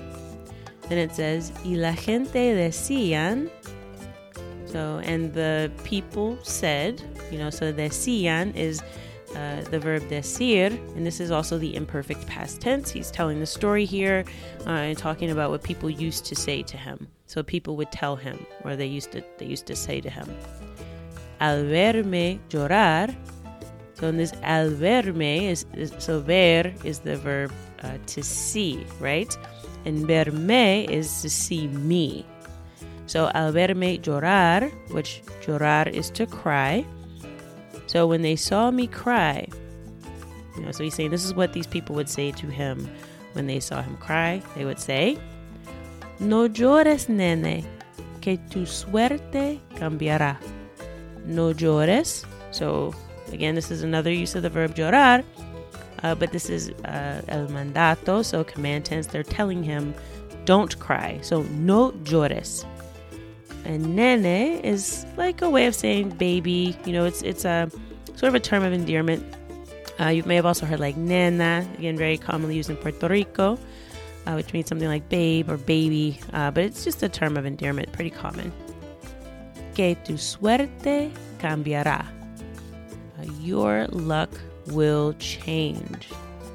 Then 0.88 0.99
it 0.99 1.12
says, 1.12 1.53
y 1.64 1.72
la 1.75 1.92
gente 1.94 2.55
decían. 2.55 3.51
So, 4.66 5.01
and 5.03 5.35
the 5.35 5.72
people 5.83 6.38
said, 6.44 7.03
you 7.33 7.38
know, 7.38 7.51
so 7.51 7.72
decían 7.72 8.55
is 8.55 8.83
uh, 9.37 9.61
the 9.70 9.79
verb 9.79 10.03
decir, 10.09 10.68
and 10.96 11.05
this 11.05 11.20
is 11.20 11.31
also 11.31 11.59
the 11.59 11.77
imperfect 11.77 12.27
past 12.27 12.61
tense. 12.61 12.90
He's 12.90 13.11
telling 13.11 13.38
the 13.38 13.46
story 13.46 13.85
here 13.85 14.25
uh, 14.66 14.70
and 14.70 14.96
talking 14.96 15.31
about 15.31 15.51
what 15.51 15.62
people 15.62 15.90
used 15.90 16.25
to 16.27 16.35
say 16.35 16.62
to 16.62 16.77
him. 16.77 17.07
So 17.27 17.42
people 17.42 17.77
would 17.77 17.92
tell 17.92 18.16
him, 18.16 18.46
or 18.64 18.77
they 18.77 18.87
used 18.87 19.12
to 19.12 19.22
they 19.37 19.46
used 19.46 19.66
to 19.66 19.77
say 19.77 20.01
to 20.01 20.09
him, 20.09 20.29
"Al 21.40 21.64
verme 21.64 22.38
llorar." 22.49 23.14
So 23.94 24.09
in 24.09 24.16
this 24.16 24.33
al 24.42 24.70
verme 24.70 25.51
is, 25.51 25.66
is 25.75 25.92
so 25.99 26.20
ver 26.20 26.72
is 26.85 27.01
the 27.01 27.16
verb 27.16 27.53
uh, 27.83 27.99
to 28.07 28.22
see, 28.22 28.87
right? 29.01 29.37
And 29.85 30.07
verme 30.07 30.88
is 30.88 31.22
to 31.22 31.31
see 31.31 31.68
me. 31.68 32.25
So 33.07 33.31
al 33.35 33.53
verme 33.53 34.01
llorar, 34.01 34.70
which 34.92 35.22
llorar 35.42 35.88
is 35.92 36.11
to 36.11 36.27
cry. 36.27 36.85
So 37.96 38.06
when 38.06 38.20
they 38.20 38.37
saw 38.37 38.70
me 38.70 38.88
cry, 38.88 39.48
you 40.54 40.62
know, 40.62 40.70
so 40.70 40.85
he's 40.85 40.92
saying 40.92 41.09
this 41.09 41.24
is 41.24 41.32
what 41.32 41.54
these 41.54 41.66
people 41.66 41.96
would 41.96 42.11
say 42.11 42.30
to 42.30 42.46
him 42.46 42.87
when 43.32 43.46
they 43.46 43.59
saw 43.59 43.80
him 43.80 43.96
cry. 43.96 44.42
They 44.54 44.66
would 44.66 44.78
say, 44.78 45.18
No 46.20 46.46
llores, 46.46 47.09
nene, 47.09 47.64
que 48.20 48.37
tu 48.50 48.66
suerte 48.66 49.61
cambiará. 49.76 50.37
No 51.24 51.54
llores. 51.54 52.26
So, 52.50 52.94
again, 53.32 53.54
this 53.54 53.70
is 53.70 53.82
another 53.82 54.12
use 54.12 54.35
of 54.35 54.42
the 54.42 54.50
verb 54.50 54.74
llorar, 54.74 55.24
uh, 56.02 56.14
but 56.16 56.32
this 56.32 56.50
is 56.50 56.68
uh, 56.85 57.22
el 57.28 57.48
mandato, 57.48 58.22
so 58.22 58.44
command 58.44 58.85
tense. 58.85 59.06
They're 59.06 59.22
telling 59.22 59.62
him, 59.62 59.94
don't 60.44 60.78
cry. 60.78 61.18
So, 61.22 61.44
no 61.44 61.92
llores. 62.04 62.66
And 63.64 63.96
nene 63.96 64.61
is 64.62 65.06
like 65.16 65.40
a 65.40 65.48
way 65.48 65.64
of 65.66 65.74
saying 65.74 66.11
baby. 66.11 66.76
You 66.85 66.92
know, 66.92 67.06
it's 67.06 67.22
it's 67.22 67.46
a 67.46 67.70
sort 68.16 68.29
of 68.29 68.35
a 68.35 68.40
term 68.40 68.64
of 68.64 68.72
endearment. 68.72 69.24
Uh, 70.00 70.09
you 70.09 70.22
may 70.24 70.35
have 70.35 70.44
also 70.44 70.66
heard 70.66 70.81
like 70.81 70.96
nena, 70.96 71.66
again, 71.79 71.96
very 71.96 72.18
commonly 72.18 72.57
used 72.57 72.68
in 72.68 72.76
Puerto 72.76 73.09
Rico 73.09 73.59
uh, 74.26 74.33
which 74.33 74.52
means 74.52 74.68
something 74.68 74.88
like 74.88 75.09
babe 75.09 75.50
or 75.50 75.57
baby, 75.57 76.18
uh, 76.33 76.50
but 76.50 76.64
it's 76.64 76.85
just 76.85 77.02
a 77.02 77.09
term 77.09 77.37
of 77.37 77.46
endearment, 77.46 77.90
pretty 77.92 78.11
common. 78.11 78.52
Que 79.74 79.94
tu 80.05 80.14
suerte 80.14 81.12
cambiará. 81.38 82.05
Uh, 83.18 83.33
your 83.40 83.87
luck 83.88 84.31
will 84.66 85.14
change. 85.14 86.09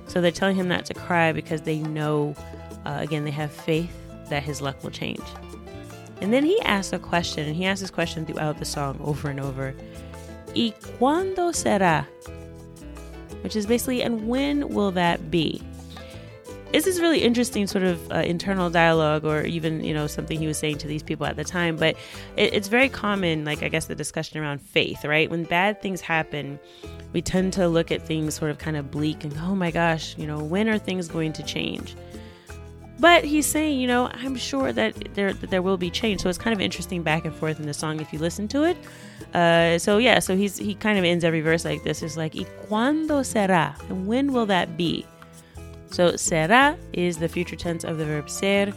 So 0.07 0.19
they're 0.19 0.31
telling 0.31 0.57
him 0.57 0.67
not 0.67 0.85
to 0.85 0.93
cry 0.93 1.31
because 1.31 1.61
they 1.61 1.79
know, 1.79 2.35
uh, 2.85 2.97
again, 2.99 3.23
they 3.23 3.31
have 3.31 3.51
faith 3.51 3.95
that 4.29 4.43
his 4.43 4.61
luck 4.61 4.83
will 4.83 4.91
change. 4.91 5.23
And 6.19 6.33
then 6.33 6.43
he 6.43 6.59
asks 6.61 6.93
a 6.93 6.99
question, 6.99 7.47
and 7.47 7.55
he 7.55 7.65
asks 7.65 7.81
this 7.81 7.89
question 7.89 8.25
throughout 8.25 8.59
the 8.59 8.65
song 8.65 8.99
over 9.01 9.29
and 9.29 9.39
over. 9.39 9.73
¿Y 10.55 10.73
cuándo 10.99 11.53
será? 11.53 12.05
Which 13.43 13.55
is 13.55 13.65
basically, 13.65 14.03
and 14.03 14.27
when 14.27 14.69
will 14.69 14.91
that 14.91 15.31
be? 15.31 15.61
this 16.71 16.87
is 16.87 17.01
really 17.01 17.21
interesting 17.21 17.67
sort 17.67 17.83
of 17.83 18.11
uh, 18.11 18.15
internal 18.19 18.69
dialogue 18.69 19.25
or 19.25 19.41
even 19.43 19.83
you 19.83 19.93
know 19.93 20.07
something 20.07 20.39
he 20.39 20.47
was 20.47 20.57
saying 20.57 20.77
to 20.77 20.87
these 20.87 21.03
people 21.03 21.25
at 21.25 21.35
the 21.35 21.43
time 21.43 21.75
but 21.75 21.95
it, 22.37 22.53
it's 22.53 22.67
very 22.67 22.87
common 22.87 23.43
like 23.43 23.61
i 23.63 23.67
guess 23.67 23.85
the 23.85 23.95
discussion 23.95 24.39
around 24.39 24.61
faith 24.61 25.03
right 25.03 25.29
when 25.29 25.43
bad 25.43 25.81
things 25.81 26.01
happen 26.01 26.59
we 27.13 27.21
tend 27.21 27.51
to 27.51 27.67
look 27.67 27.91
at 27.91 28.01
things 28.05 28.35
sort 28.35 28.51
of 28.51 28.57
kind 28.57 28.77
of 28.77 28.89
bleak 28.89 29.23
and 29.23 29.37
oh 29.39 29.55
my 29.55 29.71
gosh 29.71 30.17
you 30.17 30.25
know 30.25 30.39
when 30.39 30.69
are 30.69 30.77
things 30.77 31.07
going 31.07 31.33
to 31.33 31.43
change 31.43 31.95
But 33.01 33.25
he's 33.25 33.47
saying, 33.47 33.79
you 33.79 33.87
know, 33.87 34.11
I'm 34.13 34.35
sure 34.35 34.71
that 34.71 35.15
there 35.15 35.33
that 35.33 35.49
there 35.49 35.63
will 35.63 35.77
be 35.77 35.89
change. 35.89 36.21
So 36.21 36.29
it's 36.29 36.37
kind 36.37 36.53
of 36.53 36.61
interesting 36.61 37.01
back 37.01 37.25
and 37.25 37.33
forth 37.33 37.59
in 37.59 37.65
the 37.65 37.73
song 37.73 37.99
if 37.99 38.13
you 38.13 38.19
listen 38.19 38.47
to 38.49 38.63
it. 38.63 38.77
Uh, 39.33 39.79
so 39.79 39.97
yeah, 39.97 40.19
so 40.19 40.35
he's 40.37 40.57
he 40.57 40.75
kind 40.75 40.99
of 40.99 41.03
ends 41.03 41.23
every 41.23 41.41
verse 41.41 41.65
like 41.65 41.83
this. 41.83 42.03
It's 42.03 42.15
like, 42.15 42.35
¿Y 42.35 42.45
cuándo 42.69 43.25
será? 43.25 43.73
And 43.89 44.05
when 44.05 44.31
will 44.31 44.45
that 44.45 44.77
be? 44.77 45.05
So 45.89 46.11
será 46.11 46.77
is 46.93 47.17
the 47.17 47.27
future 47.27 47.55
tense 47.55 47.83
of 47.83 47.97
the 47.97 48.05
verb 48.05 48.29
ser, 48.29 48.71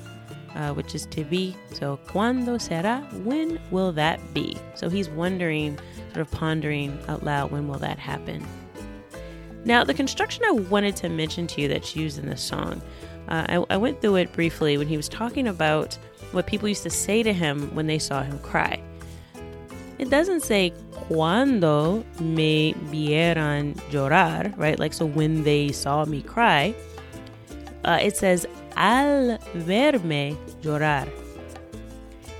uh, 0.54 0.72
which 0.72 0.94
is 0.94 1.04
to 1.06 1.22
be. 1.24 1.54
So 1.72 2.00
cuándo 2.06 2.56
será? 2.56 3.04
When 3.24 3.60
will 3.70 3.92
that 3.92 4.20
be? 4.32 4.56
So 4.74 4.88
he's 4.88 5.10
wondering, 5.10 5.78
sort 6.14 6.22
of 6.22 6.30
pondering 6.30 6.98
out 7.08 7.24
loud, 7.24 7.50
when 7.50 7.68
will 7.68 7.78
that 7.80 7.98
happen? 7.98 8.42
Now, 9.66 9.82
the 9.82 9.94
construction 9.94 10.44
I 10.46 10.52
wanted 10.52 10.96
to 10.96 11.08
mention 11.08 11.46
to 11.48 11.60
you 11.62 11.68
that's 11.68 11.96
used 11.96 12.18
in 12.18 12.28
this 12.28 12.42
song, 12.42 12.82
uh, 13.28 13.46
I, 13.48 13.64
I 13.70 13.76
went 13.76 14.00
through 14.00 14.16
it 14.16 14.32
briefly 14.32 14.76
when 14.78 14.88
he 14.88 14.96
was 14.96 15.08
talking 15.08 15.48
about 15.48 15.94
what 16.32 16.46
people 16.46 16.68
used 16.68 16.82
to 16.82 16.90
say 16.90 17.22
to 17.22 17.32
him 17.32 17.74
when 17.74 17.86
they 17.86 17.98
saw 17.98 18.22
him 18.22 18.38
cry. 18.40 18.82
It 19.98 20.10
doesn't 20.10 20.42
say 20.42 20.72
cuando 20.92 22.04
me 22.20 22.74
vieran 22.84 23.74
llorar, 23.90 24.52
right? 24.56 24.78
Like, 24.78 24.92
so 24.92 25.06
when 25.06 25.44
they 25.44 25.70
saw 25.72 26.04
me 26.04 26.22
cry. 26.22 26.74
Uh, 27.84 27.98
it 28.00 28.16
says 28.16 28.46
al 28.76 29.38
verme 29.54 30.36
llorar. 30.62 31.08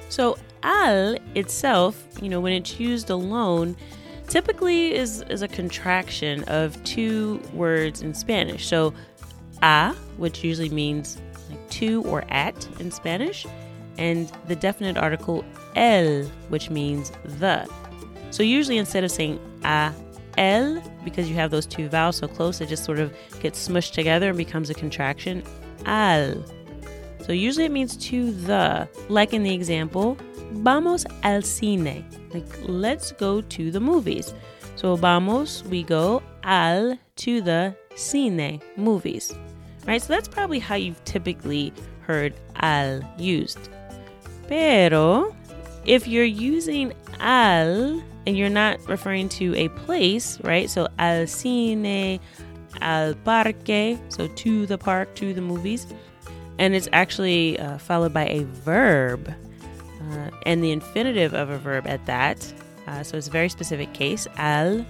So, 0.09 0.37
al 0.63 1.17
itself, 1.35 2.07
you 2.21 2.29
know, 2.29 2.41
when 2.41 2.53
it's 2.53 2.81
used 2.81 3.11
alone, 3.11 3.77
typically 4.29 4.95
is, 4.95 5.23
is 5.29 5.43
a 5.43 5.49
contraction 5.49 6.45
of 6.45 6.83
two 6.85 7.41
words 7.53 8.03
in 8.03 8.15
Spanish. 8.15 8.67
So, 8.67 8.95
a, 9.65 9.93
which 10.19 10.45
usually 10.45 10.69
means 10.69 11.21
like 11.51 11.71
to 11.71 12.03
or 12.05 12.25
at 12.29 12.69
in 12.79 12.91
Spanish, 12.91 13.47
and 13.99 14.31
the 14.47 14.55
definite 14.55 14.97
article 14.97 15.45
el, 15.75 16.25
which 16.49 16.71
means 16.71 17.11
the. 17.41 17.69
So, 18.31 18.43
usually 18.43 18.79
instead 18.79 19.05
of 19.05 19.11
saying 19.11 19.41
a, 19.65 19.93
el, 20.37 20.83
because 21.05 21.29
you 21.29 21.35
have 21.37 21.51
those 21.51 21.67
two 21.67 21.89
vowels 21.89 22.17
so 22.17 22.29
close, 22.29 22.61
it 22.61 22.69
just 22.69 22.85
sort 22.85 22.99
of 22.99 23.13
gets 23.41 23.69
smushed 23.69 23.93
together 23.93 24.29
and 24.29 24.39
becomes 24.39 24.71
a 24.71 24.75
contraction. 24.75 25.43
Al. 25.87 26.45
So, 27.25 27.33
usually 27.33 27.65
it 27.65 27.73
means 27.73 27.97
to 28.09 28.33
the, 28.33 28.89
like 29.09 29.33
in 29.33 29.43
the 29.43 29.55
example, 29.55 30.19
vamos 30.53 31.07
al 31.23 31.41
cine. 31.41 32.05
Like, 32.35 32.47
let's 32.63 33.13
go 33.13 33.41
to 33.41 33.71
the 33.71 33.81
movies. 33.81 34.35
So, 34.77 34.97
vamos, 34.97 35.65
we 35.65 35.85
go, 35.85 36.23
al, 36.43 36.99
to 37.17 37.41
the 37.41 37.77
cine, 37.95 38.61
movies. 38.77 39.33
Right? 39.87 40.01
So, 40.01 40.13
that's 40.13 40.29
probably 40.29 40.59
how 40.59 40.77
you've 40.77 41.03
typically 41.05 41.73
heard 42.01 42.35
al 42.57 43.01
used. 43.19 43.69
Pero, 44.49 45.35
if 45.85 46.07
you're 46.07 46.25
using 46.25 46.93
al 47.21 48.03
and 48.27 48.37
you're 48.37 48.49
not 48.49 48.81
referring 48.89 49.29
to 49.29 49.55
a 49.57 49.69
place, 49.69 50.41
right? 50.41 50.71
So, 50.71 50.89
al 50.99 51.25
cine, 51.25 52.21
al 52.81 53.15
parque, 53.15 53.99
so 54.09 54.27
to 54.29 54.67
the 54.67 54.79
park, 54.79 55.15
to 55.17 55.35
the 55.35 55.41
movies. 55.41 55.87
And 56.59 56.75
it's 56.75 56.89
actually 56.93 57.59
uh, 57.59 57.79
followed 57.79 58.13
by 58.13 58.27
a 58.27 58.45
verb 58.45 59.29
uh, 59.29 60.31
and 60.47 60.63
the 60.63 60.71
infinitive 60.71 61.35
of 61.35 61.51
a 61.51 61.59
verb 61.59 61.87
at 61.87 62.05
that. 62.07 62.53
Uh, 62.87 63.03
so 63.03 63.17
it's 63.17 63.29
a 63.29 63.31
very 63.31 63.49
specific 63.49 63.93
case, 63.93 64.27
al 64.37 64.85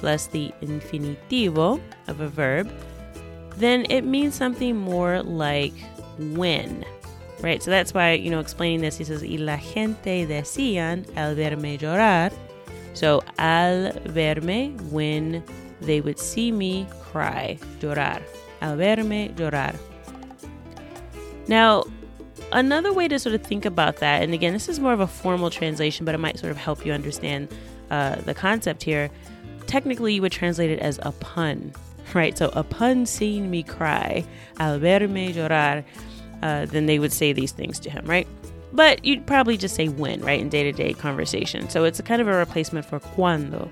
plus 0.00 0.26
the 0.26 0.52
infinitivo 0.62 1.80
of 2.06 2.20
a 2.20 2.28
verb. 2.28 2.70
Then 3.58 3.86
it 3.90 4.02
means 4.02 4.36
something 4.36 4.76
more 4.76 5.20
like 5.22 5.74
when, 6.16 6.84
right? 7.40 7.60
So 7.60 7.72
that's 7.72 7.92
why, 7.92 8.12
you 8.12 8.30
know, 8.30 8.38
explaining 8.38 8.82
this, 8.82 8.96
he 8.96 9.04
says, 9.04 9.22
y 9.22 9.36
la 9.36 9.56
gente 9.56 10.26
decían 10.26 11.04
al 11.16 11.34
verme 11.34 11.76
llorar. 11.76 12.32
So 12.94 13.22
al 13.36 13.92
verme, 14.06 14.80
when 14.92 15.42
they 15.80 16.00
would 16.00 16.20
see 16.20 16.52
me 16.52 16.86
cry, 17.00 17.58
llorar. 17.80 18.22
Al 18.60 18.76
verme 18.76 19.34
llorar. 19.34 19.76
Now, 21.48 21.84
another 22.52 22.92
way 22.92 23.08
to 23.08 23.18
sort 23.18 23.34
of 23.34 23.42
think 23.42 23.64
about 23.64 23.96
that, 23.96 24.22
and 24.22 24.34
again, 24.34 24.52
this 24.52 24.68
is 24.68 24.78
more 24.78 24.92
of 24.92 25.00
a 25.00 25.06
formal 25.08 25.50
translation, 25.50 26.06
but 26.06 26.14
it 26.14 26.18
might 26.18 26.38
sort 26.38 26.52
of 26.52 26.58
help 26.58 26.86
you 26.86 26.92
understand 26.92 27.48
uh, 27.90 28.16
the 28.16 28.34
concept 28.34 28.84
here. 28.84 29.10
Technically, 29.66 30.14
you 30.14 30.22
would 30.22 30.32
translate 30.32 30.70
it 30.70 30.78
as 30.78 31.00
a 31.02 31.10
pun, 31.12 31.72
right? 32.14 32.36
So, 32.36 32.50
upon 32.54 33.06
seeing 33.06 33.50
me 33.50 33.62
cry, 33.62 34.24
al 34.58 34.78
verme 34.78 35.34
llorar, 35.34 35.84
uh, 36.42 36.66
then 36.66 36.86
they 36.86 36.98
would 36.98 37.12
say 37.12 37.32
these 37.32 37.52
things 37.52 37.78
to 37.80 37.90
him, 37.90 38.04
right? 38.06 38.26
But 38.72 39.04
you'd 39.04 39.26
probably 39.26 39.56
just 39.56 39.74
say 39.74 39.88
when, 39.88 40.20
right, 40.20 40.40
in 40.40 40.48
day 40.48 40.62
to 40.64 40.72
day 40.72 40.92
conversation. 40.92 41.68
So, 41.68 41.84
it's 41.84 41.98
a 41.98 42.02
kind 42.02 42.20
of 42.20 42.28
a 42.28 42.34
replacement 42.34 42.86
for 42.86 43.00
cuando. 43.00 43.70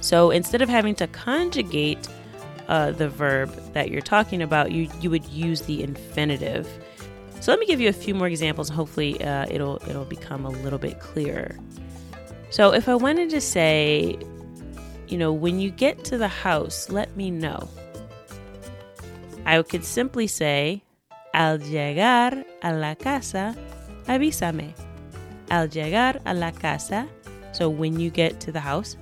So, 0.00 0.30
instead 0.30 0.62
of 0.62 0.68
having 0.68 0.94
to 0.96 1.06
conjugate 1.08 2.08
uh, 2.68 2.92
the 2.92 3.08
verb 3.08 3.50
that 3.72 3.90
you're 3.90 4.00
talking 4.02 4.42
about, 4.42 4.72
you, 4.72 4.88
you 5.00 5.10
would 5.10 5.24
use 5.26 5.62
the 5.62 5.82
infinitive. 5.82 6.68
So 7.40 7.52
let 7.52 7.60
me 7.60 7.66
give 7.66 7.80
you 7.80 7.88
a 7.88 7.92
few 7.92 8.14
more 8.14 8.26
examples. 8.26 8.68
Hopefully, 8.68 9.22
uh, 9.22 9.46
it'll 9.50 9.76
it'll 9.88 10.04
become 10.04 10.44
a 10.44 10.50
little 10.50 10.78
bit 10.78 11.00
clearer. 11.00 11.56
So 12.50 12.72
if 12.72 12.88
I 12.88 12.94
wanted 12.94 13.30
to 13.30 13.40
say, 13.40 14.18
you 15.10 15.18
know, 15.18 15.32
when 15.32 15.58
you 15.58 15.70
get 15.70 16.04
to 16.04 16.18
the 16.18 16.28
house, 16.28 16.90
let 16.90 17.16
me 17.16 17.30
know. 17.30 17.68
I 19.46 19.62
could 19.62 19.84
simply 19.84 20.26
say, 20.26 20.82
al 21.32 21.58
llegar 21.58 22.44
a 22.62 22.74
la 22.74 22.94
casa, 22.94 23.56
avísame. 24.06 24.74
Al 25.50 25.68
llegar 25.68 26.20
a 26.26 26.34
la 26.34 26.50
casa, 26.50 27.08
so 27.52 27.70
when 27.70 27.98
you 27.98 28.10
get 28.10 28.40
to 28.40 28.52
the 28.52 28.60
house, 28.60 28.96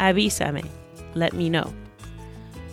avísame. 0.00 0.66
Let 1.14 1.34
me 1.34 1.48
know. 1.48 1.72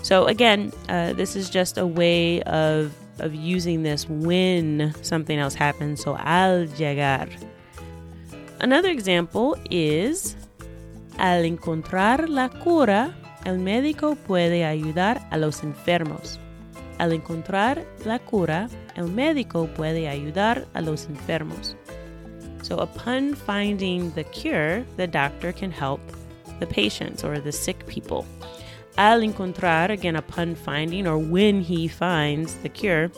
So 0.02 0.26
again, 0.26 0.72
uh, 0.88 1.14
this 1.14 1.36
is 1.36 1.50
just 1.50 1.78
a 1.78 1.86
way 1.86 2.42
of 2.44 2.96
of 3.20 3.36
using 3.36 3.84
this 3.84 4.08
when 4.08 4.94
something 5.02 5.38
else 5.38 5.54
happens. 5.54 6.02
So 6.02 6.18
al 6.18 6.66
llegar. 6.80 7.28
Another 8.62 8.90
example 8.90 9.56
is 9.70 10.36
al 11.20 11.44
encontrar 11.44 12.30
la 12.30 12.48
cura, 12.48 13.14
el 13.44 13.60
médico 13.60 14.16
puede 14.16 14.64
ayudar 14.64 15.28
a 15.32 15.38
los 15.38 15.64
enfermos. 15.64 16.40
Al 16.98 17.12
encontrar 17.12 17.86
la 18.06 18.20
cura, 18.20 18.70
el 18.96 19.08
médico 19.08 19.68
puede 19.68 20.08
ayudar 20.08 20.66
a 20.74 20.82
los 20.82 21.08
enfermos. 21.08 21.76
So 22.62 22.78
upon 22.80 23.36
finding 23.36 24.12
the 24.14 24.24
cure, 24.24 24.86
the 24.96 25.08
doctor 25.08 25.52
can 25.52 25.72
help 25.72 26.00
the 26.62 26.68
patients 26.68 27.24
or 27.24 27.40
the 27.40 27.52
sick 27.52 27.86
people. 27.86 28.26
Al 28.98 29.22
encontrar, 29.22 29.92
again, 29.92 30.16
upon 30.16 30.56
finding 30.56 31.06
or 31.06 31.18
when 31.18 31.62
he 31.62 31.90
finds 31.90 32.56
the 32.64 32.70
cure, 32.70 33.12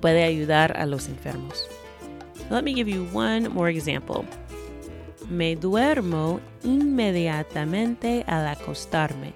puede 0.00 0.22
ayudar 0.22 0.72
a 0.76 0.86
los 0.86 1.08
enfermos. 1.08 1.66
Let 2.50 2.62
me 2.62 2.72
give 2.72 2.88
you 2.88 3.06
one 3.06 3.52
more 3.52 3.68
example. 3.68 4.24
Me 5.28 5.56
duermo 5.56 6.40
inmediatamente 6.62 8.24
al 8.26 8.46
acostarme. 8.48 9.34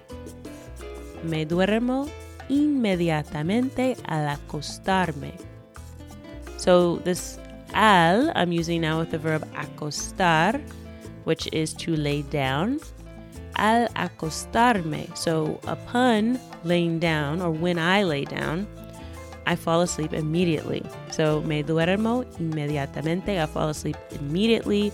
Me 1.23 1.45
duermo 1.45 2.07
inmediatamente 2.49 3.95
al 4.05 4.27
acostarme. 4.27 5.33
So 6.57 6.97
this 7.03 7.37
al 7.73 8.31
I'm 8.35 8.51
using 8.51 8.81
now 8.81 8.99
with 8.99 9.11
the 9.11 9.19
verb 9.19 9.43
acostar, 9.53 10.59
which 11.25 11.47
is 11.53 11.73
to 11.75 11.95
lay 11.95 12.23
down 12.23 12.79
al 13.57 13.87
acostarme. 13.89 15.15
So 15.15 15.59
upon 15.67 16.39
laying 16.63 16.99
down, 16.99 17.41
or 17.41 17.51
when 17.51 17.77
I 17.77 18.03
lay 18.03 18.25
down, 18.25 18.67
I 19.45 19.55
fall 19.55 19.81
asleep 19.81 20.13
immediately. 20.13 20.83
So 21.11 21.41
me 21.41 21.63
duermo 21.63 22.25
inmediatamente. 22.39 23.39
I 23.39 23.45
fall 23.45 23.69
asleep 23.69 23.97
immediately 24.11 24.91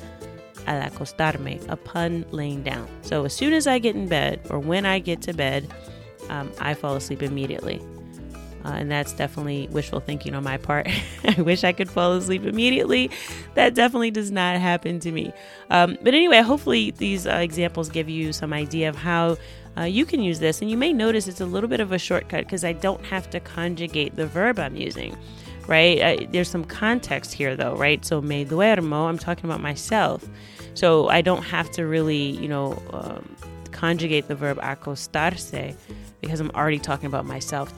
al 0.68 0.90
acostarme 0.90 1.68
upon 1.70 2.26
laying 2.32 2.64
down. 2.64 2.88
So 3.02 3.26
as 3.26 3.34
soon 3.34 3.54
as 3.54 3.68
I 3.68 3.80
get 3.80 3.96
in 3.96 4.08
bed, 4.08 4.42
or 4.50 4.60
when 4.60 4.86
I 4.86 5.00
get 5.00 5.22
to 5.24 5.34
bed, 5.34 5.68
um, 6.30 6.52
I 6.60 6.74
fall 6.74 6.96
asleep 6.96 7.24
immediately. 7.24 7.82
Uh, 8.66 8.74
and 8.74 8.92
that's 8.92 9.14
definitely 9.14 9.70
wishful 9.72 10.00
thinking 10.00 10.36
on 10.36 10.44
my 10.44 10.58
part. 10.58 10.88
I 11.24 11.42
wish 11.42 11.64
I 11.64 11.72
could 11.72 11.90
fall 11.90 12.14
asleep 12.14 12.44
immediately. 12.44 13.10
That 13.54 13.74
definitely 13.74 14.12
does 14.12 14.32
not 14.32 14.58
happen 14.58 15.00
to 15.00 15.12
me. 15.12 15.32
Um, 15.70 15.98
but 16.02 16.14
anyway, 16.14 16.42
hopefully, 16.42 16.92
these 16.92 17.26
uh, 17.26 17.36
examples 17.36 17.90
give 17.90 18.10
you 18.10 18.34
some 18.34 18.52
idea 18.52 18.90
of 18.90 18.96
how 18.96 19.38
uh, 19.78 19.84
you 19.84 20.06
can 20.06 20.22
use 20.22 20.40
this. 20.40 20.62
And 20.62 20.70
you 20.70 20.78
may 20.78 20.92
notice 20.92 21.28
it's 21.28 21.42
a 21.42 21.46
little 21.46 21.70
bit 21.70 21.80
of 21.80 21.92
a 21.92 21.98
shortcut 21.98 22.44
because 22.44 22.66
I 22.66 22.74
don't 22.74 23.04
have 23.06 23.30
to 23.30 23.40
conjugate 23.40 24.16
the 24.16 24.28
verb 24.28 24.60
I'm 24.60 24.76
using, 24.76 25.18
right? 25.70 26.02
I, 26.02 26.28
there's 26.32 26.50
some 26.50 26.66
context 26.66 27.34
here, 27.34 27.56
though, 27.56 27.76
right? 27.76 28.04
So, 28.04 28.22
me 28.22 28.46
duermo, 28.46 29.08
I'm 29.08 29.20
talking 29.20 29.46
about 29.46 29.62
myself. 29.62 30.28
So, 30.74 31.08
I 31.10 31.22
don't 31.22 31.44
have 31.44 31.72
to 31.72 31.86
really, 31.86 32.32
you 32.32 32.50
know, 32.50 32.82
um, 32.92 33.36
conjugate 33.72 34.28
the 34.28 34.36
verb 34.36 34.58
acostarse 34.60 35.78
because 36.22 36.42
I'm 36.42 36.52
already 36.52 36.80
talking 36.80 37.08
about 37.08 37.26
myself 37.26 37.74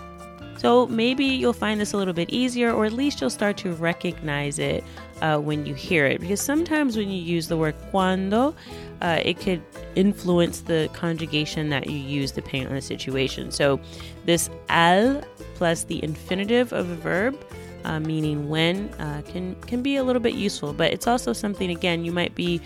So 0.61 0.85
maybe 0.87 1.25
you'll 1.25 1.53
find 1.53 1.81
this 1.81 1.93
a 1.93 1.97
little 1.97 2.13
bit 2.13 2.29
easier, 2.29 2.71
or 2.71 2.85
at 2.85 2.93
least 2.93 3.19
you'll 3.19 3.31
start 3.31 3.57
to 3.57 3.73
recognize 3.73 4.59
it 4.59 4.83
uh, 5.21 5.39
when 5.39 5.65
you 5.65 5.73
hear 5.73 6.05
it. 6.05 6.21
Because 6.21 6.41
sometimes 6.41 6.97
when 6.97 7.09
you 7.09 7.21
use 7.21 7.47
the 7.47 7.57
word 7.57 7.75
cuando, 7.89 8.55
uh, 9.01 9.19
it 9.25 9.39
could 9.39 9.61
influence 9.95 10.61
the 10.61 10.87
conjugation 10.93 11.69
that 11.69 11.89
you 11.89 11.97
use 11.97 12.31
depending 12.31 12.67
on 12.67 12.75
the 12.75 12.81
situation. 12.81 13.51
So 13.51 13.79
this 14.25 14.51
al 14.69 15.23
plus 15.55 15.85
the 15.85 16.03
infinitive 16.03 16.73
of 16.73 16.89
a 16.91 16.95
verb. 16.95 17.35
Uh, 17.83 17.99
meaning 17.99 18.47
when 18.47 18.89
uh, 18.99 19.23
can 19.25 19.55
can 19.61 19.81
be 19.81 19.95
a 19.95 20.03
little 20.03 20.21
bit 20.21 20.35
useful, 20.35 20.71
but 20.71 20.93
it's 20.93 21.07
also 21.07 21.33
something 21.33 21.71
again 21.71 22.05
you 22.05 22.11
might 22.11 22.35
be 22.35 22.61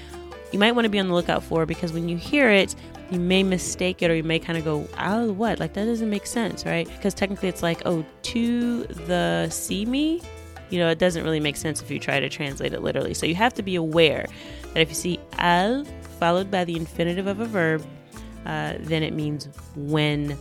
you 0.51 0.60
might 0.60 0.73
want 0.73 0.86
to 0.86 0.89
be 0.89 0.99
on 0.99 1.08
the 1.08 1.13
lookout 1.13 1.43
for 1.43 1.65
because 1.65 1.91
when 1.91 2.08
you 2.08 2.17
hear 2.17 2.49
it, 2.49 2.75
you 3.12 3.19
may 3.19 3.43
mistake 3.43 4.01
it 4.01 4.10
or 4.10 4.15
you 4.15 4.23
may 4.23 4.39
kind 4.39 4.58
of 4.58 4.63
go, 4.63 4.88
oh, 4.99 5.32
what? 5.34 5.60
Like, 5.60 5.73
that 5.73 5.86
doesn't 5.86 6.10
make 6.10 6.25
sense, 6.25 6.65
right? 6.65 6.88
Because 6.88 7.13
technically 7.13 7.49
it's 7.49 7.62
like, 7.62 7.82
oh, 7.86 8.06
to 8.23 8.84
the 8.84 9.49
see 9.49 9.86
me. 9.86 10.21
You 10.69 10.80
know, 10.80 10.89
it 10.89 10.97
doesn't 10.97 11.23
really 11.23 11.39
make 11.39 11.58
sense 11.58 11.82
if 11.82 11.91
you 11.91 11.99
try 11.99 12.19
to 12.19 12.28
translate 12.30 12.73
it 12.73 12.82
literally. 12.82 13.13
So 13.13 13.25
you 13.25 13.36
have 13.36 13.54
to 13.56 13.63
be 13.63 13.75
aware 13.75 14.28
that 14.73 14.80
if 14.80 14.89
you 14.89 14.95
see 14.95 15.19
al 15.34 15.86
followed 16.19 16.49
by 16.49 16.63
the 16.63 16.75
infinitive 16.75 17.28
of 17.28 17.39
a 17.39 17.45
verb, 17.45 17.86
uh, 18.45 18.73
then 18.80 19.04
it 19.04 19.13
means 19.13 19.49
when 19.75 20.38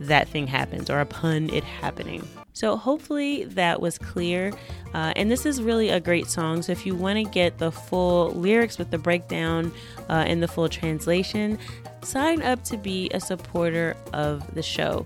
that 0.00 0.28
thing 0.28 0.46
happens 0.46 0.90
or 0.90 1.00
upon 1.00 1.50
it 1.50 1.64
happening. 1.64 2.26
So, 2.54 2.76
hopefully, 2.76 3.44
that 3.44 3.80
was 3.80 3.98
clear. 3.98 4.52
Uh, 4.94 5.12
and 5.16 5.30
this 5.30 5.44
is 5.44 5.60
really 5.60 5.90
a 5.90 6.00
great 6.00 6.28
song. 6.28 6.62
So, 6.62 6.72
if 6.72 6.86
you 6.86 6.94
want 6.94 7.18
to 7.18 7.30
get 7.30 7.58
the 7.58 7.70
full 7.70 8.30
lyrics 8.30 8.78
with 8.78 8.90
the 8.90 8.98
breakdown 8.98 9.72
uh, 10.08 10.24
and 10.26 10.42
the 10.42 10.48
full 10.48 10.68
translation, 10.68 11.58
sign 12.02 12.42
up 12.42 12.62
to 12.64 12.76
be 12.76 13.10
a 13.10 13.20
supporter 13.20 13.96
of 14.12 14.54
the 14.54 14.62
show. 14.62 15.04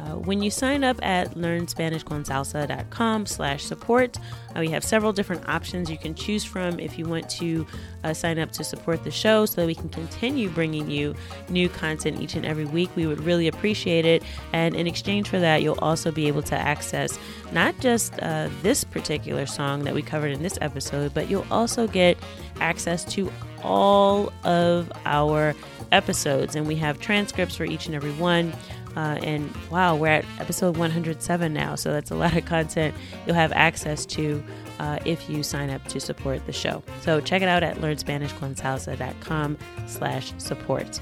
Uh, 0.00 0.14
when 0.16 0.42
you 0.42 0.50
sign 0.50 0.82
up 0.82 0.98
at 1.02 1.34
learnspanishconsalsa.com 1.34 3.26
slash 3.26 3.62
support, 3.64 4.16
uh, 4.56 4.60
we 4.60 4.68
have 4.68 4.82
several 4.82 5.12
different 5.12 5.46
options 5.48 5.90
you 5.90 5.98
can 5.98 6.14
choose 6.14 6.44
from 6.44 6.80
if 6.80 6.98
you 6.98 7.04
want 7.04 7.28
to 7.28 7.66
uh, 8.04 8.14
sign 8.14 8.38
up 8.38 8.50
to 8.50 8.64
support 8.64 9.04
the 9.04 9.10
show 9.10 9.44
so 9.44 9.60
that 9.60 9.66
we 9.66 9.74
can 9.74 9.88
continue 9.90 10.48
bringing 10.48 10.90
you 10.90 11.14
new 11.48 11.68
content 11.68 12.20
each 12.20 12.34
and 12.34 12.46
every 12.46 12.64
week. 12.64 12.88
We 12.96 13.06
would 13.06 13.20
really 13.20 13.46
appreciate 13.46 14.06
it. 14.06 14.22
And 14.52 14.74
in 14.74 14.86
exchange 14.86 15.28
for 15.28 15.38
that, 15.38 15.62
you'll 15.62 15.78
also 15.80 16.10
be 16.10 16.26
able 16.28 16.42
to 16.42 16.56
access 16.56 17.18
not 17.52 17.78
just 17.80 18.18
uh, 18.22 18.48
this 18.62 18.84
particular 18.84 19.44
song 19.44 19.84
that 19.84 19.94
we 19.94 20.02
covered 20.02 20.32
in 20.32 20.42
this 20.42 20.56
episode, 20.60 21.12
but 21.12 21.28
you'll 21.28 21.46
also 21.50 21.86
get 21.86 22.16
access 22.60 23.04
to 23.04 23.30
all 23.62 24.32
of 24.44 24.90
our 25.04 25.54
episodes. 25.92 26.56
And 26.56 26.66
we 26.66 26.76
have 26.76 27.00
transcripts 27.00 27.56
for 27.56 27.64
each 27.64 27.86
and 27.86 27.94
every 27.94 28.12
one. 28.12 28.52
Uh, 28.96 29.18
and 29.22 29.52
wow, 29.70 29.94
we're 29.94 30.08
at 30.08 30.24
episode 30.38 30.76
107 30.76 31.52
now, 31.52 31.74
so 31.74 31.92
that's 31.92 32.10
a 32.10 32.14
lot 32.14 32.36
of 32.36 32.44
content 32.44 32.94
you'll 33.26 33.36
have 33.36 33.52
access 33.52 34.04
to 34.04 34.42
uh, 34.78 34.98
if 35.04 35.28
you 35.30 35.42
sign 35.42 35.70
up 35.70 35.84
to 35.88 36.00
support 36.00 36.44
the 36.46 36.52
show. 36.52 36.82
So 37.00 37.20
check 37.20 37.42
it 37.42 37.48
out 37.48 37.62
at 37.62 37.76
learnspanishconsalsa.com 37.76 39.58
slash 39.86 40.32
support. 40.38 41.00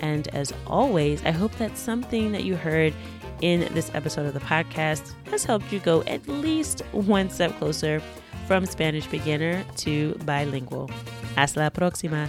And 0.00 0.28
as 0.28 0.52
always, 0.66 1.24
I 1.24 1.30
hope 1.30 1.52
that 1.56 1.76
something 1.76 2.32
that 2.32 2.44
you 2.44 2.56
heard 2.56 2.94
in 3.40 3.72
this 3.74 3.90
episode 3.94 4.26
of 4.26 4.34
the 4.34 4.40
podcast 4.40 5.12
has 5.26 5.44
helped 5.44 5.72
you 5.72 5.78
go 5.80 6.02
at 6.02 6.26
least 6.28 6.82
one 6.92 7.30
step 7.30 7.56
closer 7.58 8.02
from 8.46 8.66
Spanish 8.66 9.06
beginner 9.06 9.64
to 9.76 10.14
bilingual. 10.26 10.90
Hasta 11.36 11.60
la 11.60 11.70
próxima. 11.70 12.28